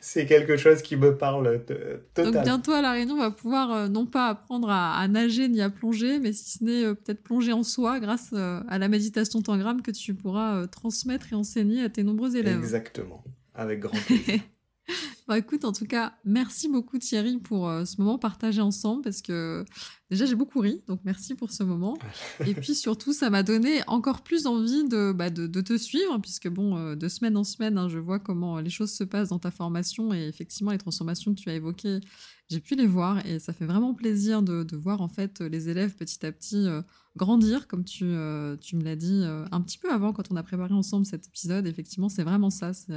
c'est, 0.00 0.26
quelque 0.26 0.56
chose 0.56 0.82
qui 0.82 0.96
me 0.96 1.16
parle 1.16 1.64
totalement. 1.64 2.32
Donc 2.32 2.42
bientôt 2.42 2.72
à 2.72 2.82
La 2.82 2.92
Réunion, 2.92 3.14
on 3.14 3.20
va 3.20 3.30
pouvoir 3.30 3.72
euh, 3.72 3.88
non 3.88 4.06
pas 4.06 4.26
apprendre 4.26 4.68
à, 4.70 5.06
nager 5.06 5.48
ni 5.48 5.60
à 5.60 5.70
plonger, 5.70 6.18
mais 6.18 6.32
si 6.32 6.58
ce 6.58 6.64
n'est 6.64 6.84
euh, 6.84 6.94
peut-être 6.94 7.22
plonger 7.22 7.52
en 7.52 7.62
soi 7.62 8.00
grâce 8.00 8.30
euh, 8.32 8.60
à 8.68 8.78
la 8.78 8.88
méditation 8.88 9.40
tangram 9.40 9.82
que 9.82 9.92
tu 9.92 10.14
pourras 10.14 10.66
transmettre 10.66 11.32
et 11.32 11.36
enseigner 11.36 11.82
à 11.82 11.88
tes 11.88 12.02
nombreux 12.02 12.36
élèves. 12.36 12.58
Exactement. 12.58 13.22
Avec 13.58 13.80
grand 13.80 13.98
plaisir. 14.06 14.40
Écoute, 15.36 15.66
en 15.66 15.72
tout 15.72 15.84
cas, 15.84 16.14
merci 16.24 16.68
beaucoup 16.68 16.96
Thierry 16.96 17.36
pour 17.36 17.68
euh, 17.68 17.84
ce 17.84 18.00
moment 18.00 18.18
partagé 18.18 18.62
ensemble 18.62 19.02
parce 19.02 19.20
que 19.20 19.62
déjà 20.10 20.24
j'ai 20.24 20.34
beaucoup 20.34 20.60
ri, 20.60 20.82
donc 20.86 21.00
merci 21.04 21.34
pour 21.34 21.50
ce 21.50 21.64
moment. 21.64 21.98
Et 22.46 22.54
puis 22.54 22.74
surtout, 22.74 23.12
ça 23.12 23.28
m'a 23.28 23.42
donné 23.42 23.82
encore 23.88 24.22
plus 24.22 24.46
envie 24.46 24.88
de, 24.88 25.12
bah, 25.12 25.28
de, 25.28 25.60
te 25.60 25.76
suivre 25.76 26.16
puisque 26.18 26.48
bon, 26.48 26.78
euh, 26.78 26.94
de 26.94 27.08
semaine 27.08 27.36
en 27.36 27.44
semaine, 27.44 27.76
hein, 27.76 27.90
je 27.90 27.98
vois 27.98 28.18
comment 28.18 28.58
les 28.60 28.70
choses 28.70 28.92
se 28.92 29.04
passent 29.04 29.28
dans 29.28 29.38
ta 29.38 29.50
formation 29.50 30.14
et 30.14 30.28
effectivement 30.28 30.70
les 30.70 30.78
transformations 30.78 31.34
que 31.34 31.40
tu 31.40 31.50
as 31.50 31.54
évoquées, 31.54 32.00
j'ai 32.48 32.60
pu 32.60 32.74
les 32.74 32.86
voir 32.86 33.24
et 33.26 33.38
ça 33.38 33.52
fait 33.52 33.66
vraiment 33.66 33.94
plaisir 33.94 34.42
de, 34.42 34.76
voir 34.76 35.00
en 35.00 35.08
fait 35.08 35.40
les 35.40 35.68
élèves 35.68 35.94
petit 35.94 36.24
à 36.24 36.32
petit 36.32 36.66
euh, 36.66 36.82
grandir, 37.16 37.66
comme 37.66 37.84
tu, 37.84 38.14
tu 38.60 38.76
me 38.76 38.82
l'as 38.82 38.96
dit 38.96 39.24
un 39.24 39.60
petit 39.60 39.78
peu 39.78 39.92
avant 39.92 40.12
quand 40.12 40.30
on 40.30 40.36
a 40.36 40.42
préparé 40.42 40.72
ensemble 40.72 41.04
cet 41.04 41.26
épisode. 41.26 41.66
Effectivement, 41.66 42.08
c'est 42.08 42.22
vraiment 42.22 42.50
ça, 42.50 42.72
c'est 42.72 42.94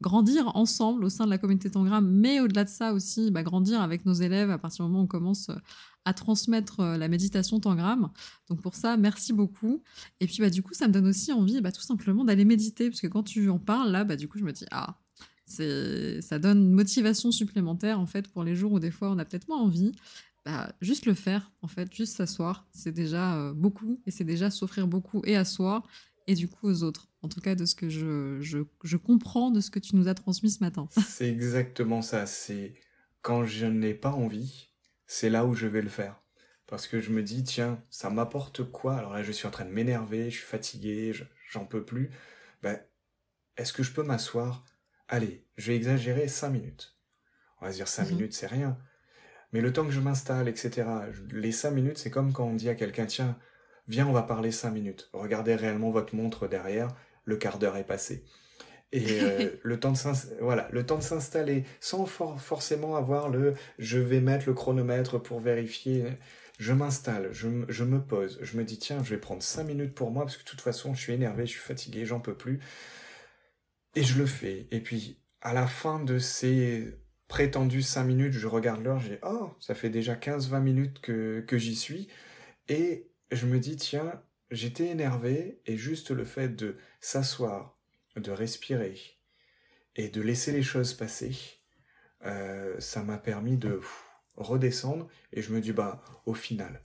grandir 0.00 0.54
ensemble 0.56 1.04
au 1.04 1.08
sein 1.08 1.24
de 1.24 1.30
la 1.30 1.38
communauté 1.38 1.70
Tangram, 1.70 2.06
mais 2.06 2.40
au-delà 2.40 2.64
de 2.64 2.68
ça 2.68 2.92
aussi, 2.92 3.30
bah, 3.30 3.42
grandir 3.42 3.80
avec 3.80 4.04
nos 4.04 4.12
élèves 4.12 4.50
à 4.50 4.58
partir 4.58 4.84
du 4.84 4.90
moment 4.90 5.02
où 5.02 5.04
on 5.04 5.08
commence 5.08 5.48
euh, 5.48 5.54
à 6.04 6.12
transmettre 6.12 6.80
euh, 6.80 6.96
la 6.96 7.08
méditation 7.08 7.60
Tangram. 7.60 8.10
Donc 8.48 8.60
pour 8.60 8.74
ça, 8.74 8.96
merci 8.96 9.32
beaucoup. 9.32 9.82
Et 10.20 10.26
puis 10.26 10.38
bah, 10.40 10.50
du 10.50 10.62
coup, 10.62 10.74
ça 10.74 10.86
me 10.86 10.92
donne 10.92 11.06
aussi 11.06 11.32
envie 11.32 11.60
bah, 11.60 11.72
tout 11.72 11.80
simplement 11.80 12.24
d'aller 12.24 12.44
méditer, 12.44 12.90
parce 12.90 13.00
que 13.00 13.06
quand 13.06 13.22
tu 13.22 13.48
en 13.48 13.58
parles, 13.58 13.90
là, 13.90 14.04
bah, 14.04 14.16
du 14.16 14.28
coup, 14.28 14.38
je 14.38 14.44
me 14.44 14.52
dis, 14.52 14.66
ah, 14.70 14.98
ça 15.46 16.38
donne 16.38 16.58
une 16.58 16.72
motivation 16.72 17.30
supplémentaire 17.30 18.00
en 18.00 18.06
fait 18.06 18.28
pour 18.28 18.44
les 18.44 18.54
jours 18.54 18.72
où 18.72 18.80
des 18.80 18.90
fois 18.90 19.10
on 19.10 19.18
a 19.18 19.24
peut-être 19.24 19.48
moins 19.48 19.60
envie. 19.60 19.92
Bah, 20.44 20.72
juste 20.80 21.06
le 21.06 21.14
faire, 21.14 21.50
en 21.60 21.66
fait, 21.66 21.92
juste 21.92 22.16
s'asseoir, 22.16 22.68
c'est 22.70 22.92
déjà 22.92 23.36
euh, 23.36 23.52
beaucoup 23.52 24.00
et 24.06 24.12
c'est 24.12 24.22
déjà 24.22 24.48
s'offrir 24.48 24.86
beaucoup 24.86 25.20
et 25.24 25.36
à 25.36 25.44
soi 25.44 25.82
et 26.28 26.36
du 26.36 26.46
coup 26.46 26.68
aux 26.68 26.84
autres. 26.84 27.08
En 27.22 27.28
tout 27.28 27.40
cas, 27.40 27.56
de 27.56 27.64
ce 27.64 27.74
que 27.74 27.88
je, 27.88 28.40
je, 28.40 28.58
je 28.84 28.96
comprends 28.96 29.50
de 29.50 29.60
ce 29.60 29.70
que 29.70 29.80
tu 29.80 29.96
nous 29.96 30.06
as 30.06 30.14
transmis 30.14 30.50
ce 30.50 30.62
matin. 30.62 30.88
c'est 31.08 31.28
exactement 31.28 32.00
ça. 32.00 32.26
C'est 32.26 32.74
quand 33.22 33.44
je 33.44 33.66
n'ai 33.66 33.94
pas 33.94 34.12
envie, 34.12 34.68
c'est 35.08 35.30
là 35.30 35.44
où 35.44 35.54
je 35.54 35.66
vais 35.66 35.82
le 35.82 35.88
faire. 35.88 36.22
Parce 36.68 36.86
que 36.86 37.00
je 37.00 37.10
me 37.10 37.24
dis, 37.24 37.42
tiens, 37.42 37.82
ça 37.90 38.10
m'apporte 38.10 38.62
quoi? 38.64 38.96
Alors 38.96 39.12
là, 39.12 39.24
je 39.24 39.32
suis 39.32 39.46
en 39.48 39.50
train 39.50 39.64
de 39.64 39.70
m'énerver, 39.70 40.30
je 40.30 40.36
suis 40.36 40.46
fatigué, 40.46 41.12
j'en 41.50 41.64
peux 41.64 41.84
plus. 41.84 42.10
Ben, 42.62 42.80
est-ce 43.56 43.72
que 43.72 43.82
je 43.82 43.92
peux 43.92 44.02
m'asseoir 44.02 44.64
Allez, 45.08 45.44
je 45.56 45.72
vais 45.72 45.76
exagérer 45.76 46.28
5 46.28 46.50
minutes. 46.50 46.96
On 47.60 47.66
va 47.66 47.72
se 47.72 47.76
dire 47.76 47.88
5 47.88 48.04
mhm. 48.04 48.10
minutes, 48.10 48.34
c'est 48.34 48.46
rien. 48.46 48.78
Mais 49.52 49.60
le 49.60 49.72
temps 49.72 49.84
que 49.84 49.92
je 49.92 50.00
m'installe, 50.00 50.48
etc., 50.48 50.86
les 51.30 51.52
5 51.52 51.70
minutes, 51.70 51.98
c'est 51.98 52.10
comme 52.10 52.32
quand 52.32 52.46
on 52.46 52.54
dit 52.54 52.68
à 52.68 52.74
quelqu'un, 52.74 53.06
tiens, 53.06 53.38
Viens, 53.88 54.06
on 54.08 54.12
va 54.12 54.22
parler 54.22 54.50
cinq 54.50 54.70
minutes. 54.70 55.08
Regardez 55.12 55.54
réellement 55.54 55.90
votre 55.90 56.14
montre 56.14 56.48
derrière, 56.48 56.88
le 57.24 57.36
quart 57.36 57.58
d'heure 57.58 57.76
est 57.76 57.84
passé. 57.84 58.24
Et 58.92 59.20
euh, 59.22 59.50
le 59.62 59.78
temps 59.78 59.92
de 59.92 59.98
voilà, 60.40 60.68
le 60.72 60.84
temps 60.84 60.98
de 60.98 61.02
s'installer 61.02 61.64
sans 61.80 62.06
forcément 62.06 62.96
avoir 62.96 63.28
le 63.28 63.54
je 63.78 63.98
vais 63.98 64.20
mettre 64.20 64.46
le 64.46 64.54
chronomètre 64.54 65.22
pour 65.22 65.40
vérifier. 65.40 66.04
Je 66.58 66.72
m'installe, 66.72 67.28
je, 67.32 67.48
je, 67.68 67.84
me 67.84 68.00
pose, 68.00 68.38
je 68.40 68.56
me 68.56 68.64
dis 68.64 68.78
tiens, 68.78 69.04
je 69.04 69.10
vais 69.10 69.20
prendre 69.20 69.42
cinq 69.42 69.64
minutes 69.64 69.94
pour 69.94 70.10
moi 70.10 70.24
parce 70.24 70.38
que 70.38 70.42
de 70.42 70.48
toute 70.48 70.62
façon, 70.62 70.94
je 70.94 71.00
suis 71.00 71.12
énervé, 71.12 71.44
je 71.44 71.52
suis 71.52 71.60
fatigué, 71.60 72.06
j'en 72.06 72.18
peux 72.18 72.34
plus. 72.34 72.60
Et 73.96 74.02
je 74.02 74.18
le 74.18 74.26
fais. 74.26 74.68
Et 74.70 74.80
puis, 74.80 75.18
à 75.40 75.54
la 75.54 75.66
fin 75.66 75.98
de 75.98 76.18
ces 76.18 76.94
prétendues 77.28 77.82
cinq 77.82 78.04
minutes, 78.04 78.34
je 78.34 78.46
regarde 78.46 78.84
l'heure, 78.84 79.00
j'ai 79.00 79.18
oh, 79.22 79.50
ça 79.58 79.74
fait 79.74 79.90
déjà 79.90 80.14
15-20 80.14 80.60
minutes 80.60 81.00
que, 81.00 81.40
que 81.40 81.56
j'y 81.56 81.74
suis. 81.74 82.08
Et 82.68 83.08
je 83.32 83.46
me 83.46 83.58
dis, 83.58 83.76
tiens, 83.76 84.22
j'étais 84.50 84.88
énervé 84.88 85.60
et 85.66 85.78
juste 85.78 86.10
le 86.10 86.24
fait 86.24 86.54
de 86.54 86.76
s'asseoir, 87.00 87.78
de 88.16 88.30
respirer 88.30 89.00
et 89.96 90.08
de 90.08 90.20
laisser 90.20 90.52
les 90.52 90.62
choses 90.62 90.92
passer, 90.92 91.34
euh, 92.26 92.78
ça 92.78 93.02
m'a 93.02 93.18
permis 93.18 93.56
de 93.56 93.80
redescendre 94.36 95.08
et 95.32 95.40
je 95.40 95.52
me 95.52 95.60
dis, 95.60 95.72
bah, 95.72 96.04
au 96.26 96.34
final, 96.34 96.82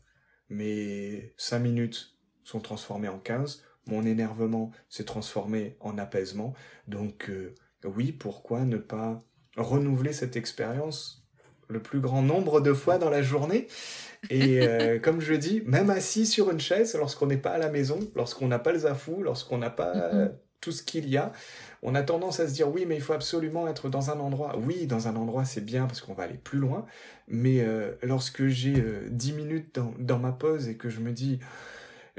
mes 0.50 1.34
cinq 1.36 1.60
minutes 1.60 2.18
sont 2.44 2.62
transformées 2.62 3.10
en 3.10 3.20
15, 3.20 3.64
mon 3.88 4.06
énervement 4.06 4.72
s'est 4.90 5.06
transformé 5.06 5.76
en 5.80 5.98
apaisement, 5.98 6.54
donc 6.88 7.30
euh, 7.30 7.54
oui, 7.84 8.12
pourquoi 8.12 8.62
ne 8.62 8.78
pas 8.78 9.20
renouveler 9.58 10.14
cette 10.14 10.36
expérience 10.36 11.26
le 11.68 11.82
plus 11.82 12.00
grand 12.00 12.22
nombre 12.22 12.62
de 12.62 12.74
fois 12.74 12.98
dans 12.98 13.10
la 13.10 13.22
journée? 13.22 13.68
Et 14.30 14.62
euh, 14.62 15.00
comme 15.04 15.22
je 15.22 15.34
dis, 15.34 15.62
même 15.66 15.90
assis 15.90 16.26
sur 16.26 16.52
une 16.52 16.60
chaise, 16.60 16.96
lorsqu'on 16.96 17.28
n'est 17.28 17.38
pas 17.38 17.52
à 17.52 17.58
la 17.58 17.70
maison, 17.70 18.00
lorsqu'on 18.16 18.48
n'a 18.48 18.60
pas 18.60 18.72
le 18.72 18.80
zafou, 18.80 19.24
lorsqu'on 19.24 19.58
n'a 19.58 19.70
pas 19.70 19.94
mm-hmm. 19.96 20.32
tout 20.60 20.72
ce 20.72 20.84
qu'il 20.84 21.10
y 21.10 21.18
a, 21.18 21.32
on 21.84 21.96
a 21.96 22.04
tendance 22.04 22.40
à 22.40 22.48
se 22.48 22.54
dire 22.54 22.70
oui, 22.70 22.86
mais 22.88 22.96
il 22.96 23.02
faut 23.02 23.14
absolument 23.14 23.68
être 23.68 23.90
dans 23.90 24.12
un 24.12 24.20
endroit. 24.20 24.56
Oui, 24.58 24.86
dans 24.86 25.08
un 25.08 25.16
endroit, 25.16 25.46
c'est 25.46 25.66
bien 25.66 25.88
parce 25.88 26.02
qu'on 26.02 26.14
va 26.14 26.24
aller 26.24 26.38
plus 26.38 26.60
loin. 26.60 26.86
Mais 27.28 27.62
euh, 27.62 27.94
lorsque 28.04 28.48
j'ai 28.48 28.76
euh, 28.80 29.08
dix 29.10 29.32
10 29.32 29.34
minutes 29.34 29.76
dans, 29.76 29.94
dans, 29.98 30.20
ma 30.20 30.32
pause 30.32 30.68
et 30.68 30.78
que 30.78 30.90
je 30.90 31.00
me 31.00 31.12
dis 31.12 31.40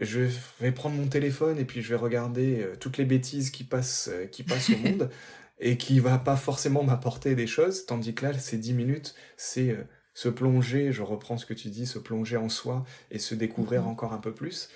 je 0.02 0.28
vais 0.60 0.72
prendre 0.72 0.96
mon 0.96 1.06
téléphone 1.06 1.58
et 1.58 1.64
puis 1.64 1.82
je 1.82 1.88
vais 1.88 1.96
regarder 1.96 2.66
toutes 2.80 2.98
les 2.98 3.04
bêtises 3.04 3.50
qui 3.50 3.64
passent, 3.64 4.10
qui 4.30 4.42
passent 4.42 4.70
au 4.70 4.76
monde, 4.76 5.10
et 5.62 5.76
qui 5.76 6.00
va 6.00 6.18
pas 6.18 6.36
forcément 6.36 6.82
m'apporter 6.82 7.34
des 7.34 7.46
choses, 7.46 7.86
tandis 7.86 8.14
que 8.14 8.26
là, 8.26 8.38
ces 8.38 8.58
dix 8.58 8.74
minutes, 8.74 9.14
c'est 9.36 9.70
euh, 9.70 9.84
se 10.12 10.28
plonger, 10.28 10.92
je 10.92 11.02
reprends 11.02 11.38
ce 11.38 11.46
que 11.46 11.54
tu 11.54 11.68
dis, 11.68 11.86
se 11.86 12.00
plonger 12.00 12.36
en 12.36 12.48
soi 12.48 12.84
et 13.10 13.18
se 13.18 13.34
découvrir 13.34 13.82
mhm. 13.82 13.88
encore 13.88 14.12
un 14.12 14.18
peu 14.18 14.32
plus 14.32 14.68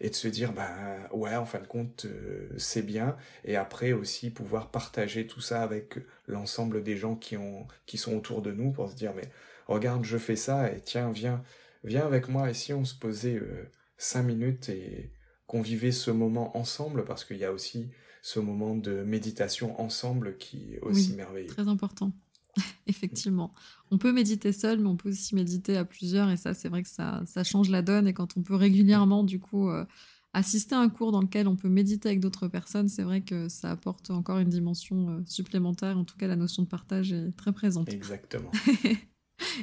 et 0.00 0.10
de 0.10 0.14
se 0.14 0.26
dire 0.28 0.52
bah 0.52 0.74
ouais 1.12 1.36
en 1.36 1.46
fin 1.46 1.60
de 1.60 1.68
compte 1.68 2.06
euh, 2.06 2.48
c'est 2.58 2.82
bien 2.82 3.16
et 3.44 3.54
après 3.54 3.92
aussi 3.92 4.30
pouvoir 4.30 4.68
partager 4.68 5.24
tout 5.24 5.40
ça 5.40 5.62
avec 5.62 5.94
l'ensemble 6.26 6.82
des 6.82 6.96
gens 6.96 7.14
qui 7.14 7.36
ont 7.36 7.68
qui 7.86 7.96
sont 7.96 8.16
autour 8.16 8.42
de 8.42 8.50
nous 8.50 8.72
pour 8.72 8.90
se 8.90 8.96
dire 8.96 9.12
mais 9.14 9.30
regarde 9.68 10.04
je 10.04 10.18
fais 10.18 10.34
ça 10.34 10.68
et 10.72 10.80
tiens 10.80 11.12
viens 11.12 11.44
viens 11.84 12.04
avec 12.04 12.28
moi 12.28 12.50
et 12.50 12.54
si 12.54 12.72
on 12.72 12.84
se 12.84 12.96
posait 12.96 13.36
euh, 13.36 13.70
cinq 13.96 14.22
minutes 14.22 14.68
et 14.68 15.10
qu'on 15.46 15.62
vivait 15.62 15.92
ce 15.92 16.10
moment 16.10 16.56
ensemble 16.56 17.04
parce 17.04 17.24
qu'il 17.24 17.38
y 17.38 17.44
a 17.44 17.52
aussi 17.52 17.90
ce 18.22 18.40
moment 18.40 18.74
de 18.74 19.02
méditation 19.02 19.78
ensemble 19.80 20.38
qui 20.38 20.74
est 20.74 20.80
aussi 20.80 21.12
merveilleux. 21.12 21.48
Très 21.48 21.68
important. 21.68 22.12
Effectivement. 22.86 23.52
On 23.90 23.98
peut 23.98 24.12
méditer 24.12 24.52
seul, 24.52 24.78
mais 24.78 24.88
on 24.88 24.96
peut 24.96 25.10
aussi 25.10 25.34
méditer 25.34 25.76
à 25.76 25.84
plusieurs. 25.84 26.30
Et 26.30 26.36
ça, 26.36 26.54
c'est 26.54 26.68
vrai 26.68 26.82
que 26.82 26.88
ça, 26.88 27.22
ça, 27.26 27.44
change 27.44 27.68
la 27.68 27.82
donne. 27.82 28.06
Et 28.06 28.14
quand 28.14 28.36
on 28.36 28.42
peut 28.42 28.54
régulièrement, 28.54 29.24
du 29.24 29.40
coup, 29.40 29.68
euh, 29.68 29.84
assister 30.32 30.74
à 30.74 30.80
un 30.80 30.88
cours 30.88 31.12
dans 31.12 31.20
lequel 31.20 31.48
on 31.48 31.56
peut 31.56 31.68
méditer 31.68 32.08
avec 32.08 32.20
d'autres 32.20 32.48
personnes, 32.48 32.88
c'est 32.88 33.02
vrai 33.02 33.20
que 33.20 33.48
ça 33.48 33.70
apporte 33.70 34.10
encore 34.10 34.38
une 34.38 34.48
dimension 34.48 35.10
euh, 35.10 35.20
supplémentaire. 35.26 35.98
En 35.98 36.04
tout 36.04 36.16
cas, 36.16 36.26
la 36.26 36.36
notion 36.36 36.62
de 36.62 36.68
partage 36.68 37.12
est 37.12 37.36
très 37.36 37.52
présente. 37.52 37.92
Exactement. 37.92 38.50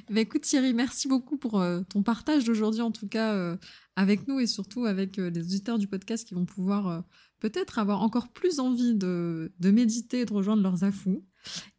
bah, 0.10 0.22
écoute 0.22 0.42
Thierry, 0.42 0.74
merci 0.74 1.08
beaucoup 1.08 1.38
pour 1.38 1.60
euh, 1.60 1.82
ton 1.90 2.04
partage 2.04 2.44
d'aujourd'hui, 2.46 2.82
en 2.82 2.92
tout 2.92 3.08
cas 3.08 3.58
avec 3.96 4.28
nous 4.28 4.40
et 4.40 4.48
surtout 4.48 4.86
avec 4.86 5.18
les 5.18 5.40
auditeurs 5.40 5.78
du 5.78 5.88
podcast 5.88 6.28
qui 6.28 6.34
vont 6.34 6.46
pouvoir 6.46 7.04
peut-être 7.42 7.80
avoir 7.80 8.02
encore 8.02 8.30
plus 8.30 8.60
envie 8.60 8.94
de, 8.96 9.52
méditer 9.62 10.22
et 10.22 10.26
de 10.26 10.34
rejoindre 10.34 10.64
leurs 10.64 10.86
affous. 10.86 11.26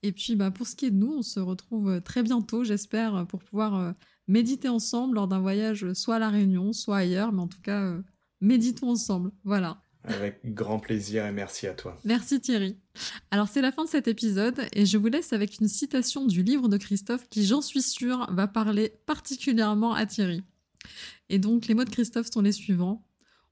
Et 0.03 0.13
puis, 0.13 0.37
bah, 0.37 0.51
pour 0.51 0.67
ce 0.67 0.77
qui 0.77 0.87
est 0.87 0.91
de 0.91 0.97
nous, 0.97 1.13
on 1.13 1.23
se 1.23 1.41
retrouve 1.41 2.03
très 2.03 2.23
bientôt, 2.23 2.65
j'espère, 2.65 3.27
pour 3.29 3.43
pouvoir 3.43 3.77
euh, 3.77 3.93
méditer 4.27 4.69
ensemble 4.69 5.15
lors 5.15 5.29
d'un 5.29 5.41
voyage 5.41 5.93
soit 5.95 6.17
à 6.17 6.19
La 6.19 6.29
Réunion, 6.29 6.73
soit 6.73 6.99
ailleurs, 6.99 7.33
mais 7.33 7.41
en 7.41 7.49
tout 7.49 7.61
cas, 7.63 7.81
euh, 7.81 8.03
méditons 8.41 8.91
ensemble. 8.91 9.31
Voilà. 9.45 9.81
Avec 10.05 10.41
grand 10.45 10.81
plaisir 10.81 11.25
et 11.27 11.33
merci 11.33 11.67
à 11.67 11.75
toi. 11.75 11.97
Merci 12.05 12.41
Thierry. 12.41 12.77
Alors 13.31 13.49
c'est 13.49 13.61
la 13.61 13.71
fin 13.71 13.85
de 13.85 13.89
cet 13.89 14.09
épisode 14.09 14.67
et 14.73 14.85
je 14.85 14.99
vous 14.99 15.07
laisse 15.07 15.33
avec 15.33 15.61
une 15.61 15.69
citation 15.69 16.27
du 16.27 16.43
livre 16.43 16.69
de 16.69 16.77
Christophe 16.77 17.29
qui, 17.29 17.47
j'en 17.47 17.63
suis 17.63 17.83
sûre, 17.83 18.27
va 18.33 18.49
parler 18.49 18.95
particulièrement 19.07 19.95
à 19.95 20.07
Thierry. 20.07 20.43
Et 21.29 21.39
donc 21.39 21.67
les 21.67 21.75
mots 21.75 21.85
de 21.85 21.91
Christophe 21.91 22.31
sont 22.33 22.43
les 22.43 22.53
suivants. 22.53 23.07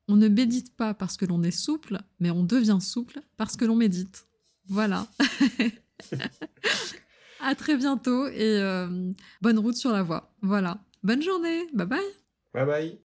On 0.08 0.16
ne 0.16 0.26
médite 0.26 0.76
pas 0.76 0.92
parce 0.92 1.16
que 1.16 1.24
l'on 1.24 1.42
est 1.44 1.52
souple, 1.52 1.98
mais 2.18 2.32
on 2.32 2.42
devient 2.42 2.78
souple 2.80 3.20
parce 3.36 3.56
que 3.56 3.64
l'on 3.64 3.76
médite. 3.76 4.26
Voilà. 4.66 5.06
à 7.40 7.54
très 7.54 7.76
bientôt 7.76 8.26
et 8.26 8.58
euh, 8.58 9.12
bonne 9.40 9.58
route 9.58 9.76
sur 9.76 9.92
la 9.92 10.02
voie. 10.02 10.34
Voilà. 10.42 10.82
Bonne 11.02 11.22
journée. 11.22 11.66
Bye 11.72 11.86
bye. 11.86 12.00
Bye 12.52 12.66
bye. 12.66 13.09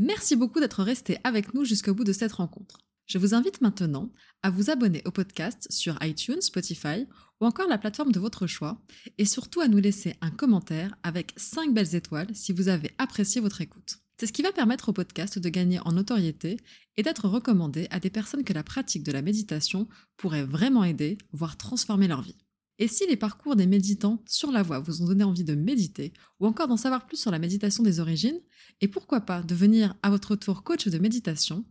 Merci 0.00 0.36
beaucoup 0.36 0.60
d'être 0.60 0.84
resté 0.84 1.18
avec 1.24 1.54
nous 1.54 1.64
jusqu'au 1.64 1.92
bout 1.92 2.04
de 2.04 2.12
cette 2.12 2.34
rencontre. 2.34 2.78
Je 3.06 3.18
vous 3.18 3.34
invite 3.34 3.60
maintenant 3.62 4.12
à 4.44 4.50
vous 4.50 4.70
abonner 4.70 5.02
au 5.06 5.10
podcast 5.10 5.66
sur 5.70 5.98
iTunes, 6.02 6.40
Spotify 6.40 7.04
ou 7.40 7.46
encore 7.46 7.66
la 7.66 7.78
plateforme 7.78 8.12
de 8.12 8.20
votre 8.20 8.46
choix 8.46 8.80
et 9.18 9.24
surtout 9.24 9.60
à 9.60 9.66
nous 9.66 9.78
laisser 9.78 10.14
un 10.20 10.30
commentaire 10.30 10.94
avec 11.02 11.32
5 11.36 11.74
belles 11.74 11.96
étoiles 11.96 12.32
si 12.32 12.52
vous 12.52 12.68
avez 12.68 12.92
apprécié 12.98 13.40
votre 13.40 13.60
écoute. 13.60 13.96
C'est 14.20 14.26
ce 14.26 14.32
qui 14.32 14.42
va 14.42 14.52
permettre 14.52 14.90
au 14.90 14.92
podcast 14.92 15.40
de 15.40 15.48
gagner 15.48 15.80
en 15.80 15.90
notoriété 15.90 16.58
et 16.96 17.02
d'être 17.02 17.26
recommandé 17.26 17.88
à 17.90 17.98
des 17.98 18.10
personnes 18.10 18.44
que 18.44 18.52
la 18.52 18.62
pratique 18.62 19.02
de 19.02 19.10
la 19.10 19.22
méditation 19.22 19.88
pourrait 20.16 20.44
vraiment 20.44 20.84
aider, 20.84 21.18
voire 21.32 21.56
transformer 21.56 22.06
leur 22.06 22.22
vie. 22.22 22.38
Et 22.80 22.86
si 22.86 23.06
les 23.06 23.16
parcours 23.16 23.56
des 23.56 23.66
méditants 23.66 24.22
sur 24.28 24.52
la 24.52 24.62
voie 24.62 24.78
vous 24.78 25.02
ont 25.02 25.06
donné 25.06 25.24
envie 25.24 25.44
de 25.44 25.54
méditer, 25.54 26.12
ou 26.38 26.46
encore 26.46 26.68
d'en 26.68 26.76
savoir 26.76 27.06
plus 27.06 27.16
sur 27.16 27.30
la 27.30 27.38
méditation 27.38 27.82
des 27.82 27.98
origines, 27.98 28.40
et 28.80 28.88
pourquoi 28.88 29.20
pas 29.22 29.42
devenir 29.42 29.94
à 30.02 30.10
votre 30.10 30.36
tour 30.36 30.62
coach 30.62 30.86
de 30.86 30.98
méditation, 30.98 31.64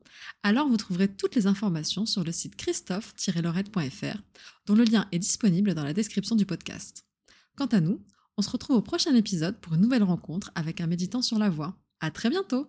alors 0.44 0.68
vous 0.68 0.78
trouverez 0.78 1.08
toutes 1.08 1.36
les 1.36 1.48
informations 1.48 2.06
sur 2.06 2.24
le 2.24 2.32
site 2.32 2.58
christophe-lorette.fr, 2.58 4.22
dont 4.66 4.76
le 4.76 4.84
lien 4.84 5.08
est 5.12 5.20
disponible 5.20 5.74
dans 5.74 5.86
la 5.86 5.94
description 5.94 6.36
du 6.36 6.46
podcast. 6.46 7.06
Quant 7.56 7.68
à 7.68 7.80
nous, 7.80 8.04
on 8.36 8.42
se 8.42 8.50
retrouve 8.50 8.78
au 8.78 8.82
prochain 8.82 9.16
épisode 9.16 9.60
pour 9.62 9.76
une 9.76 9.82
nouvelle 9.82 10.04
rencontre 10.04 10.52
avec 10.56 10.82
un 10.82 10.88
méditant 10.88 11.22
sur 11.22 11.40
la 11.40 11.50
voie. 11.50 11.78
À 12.02 12.12
très 12.12 12.30
bientôt! 12.30 12.66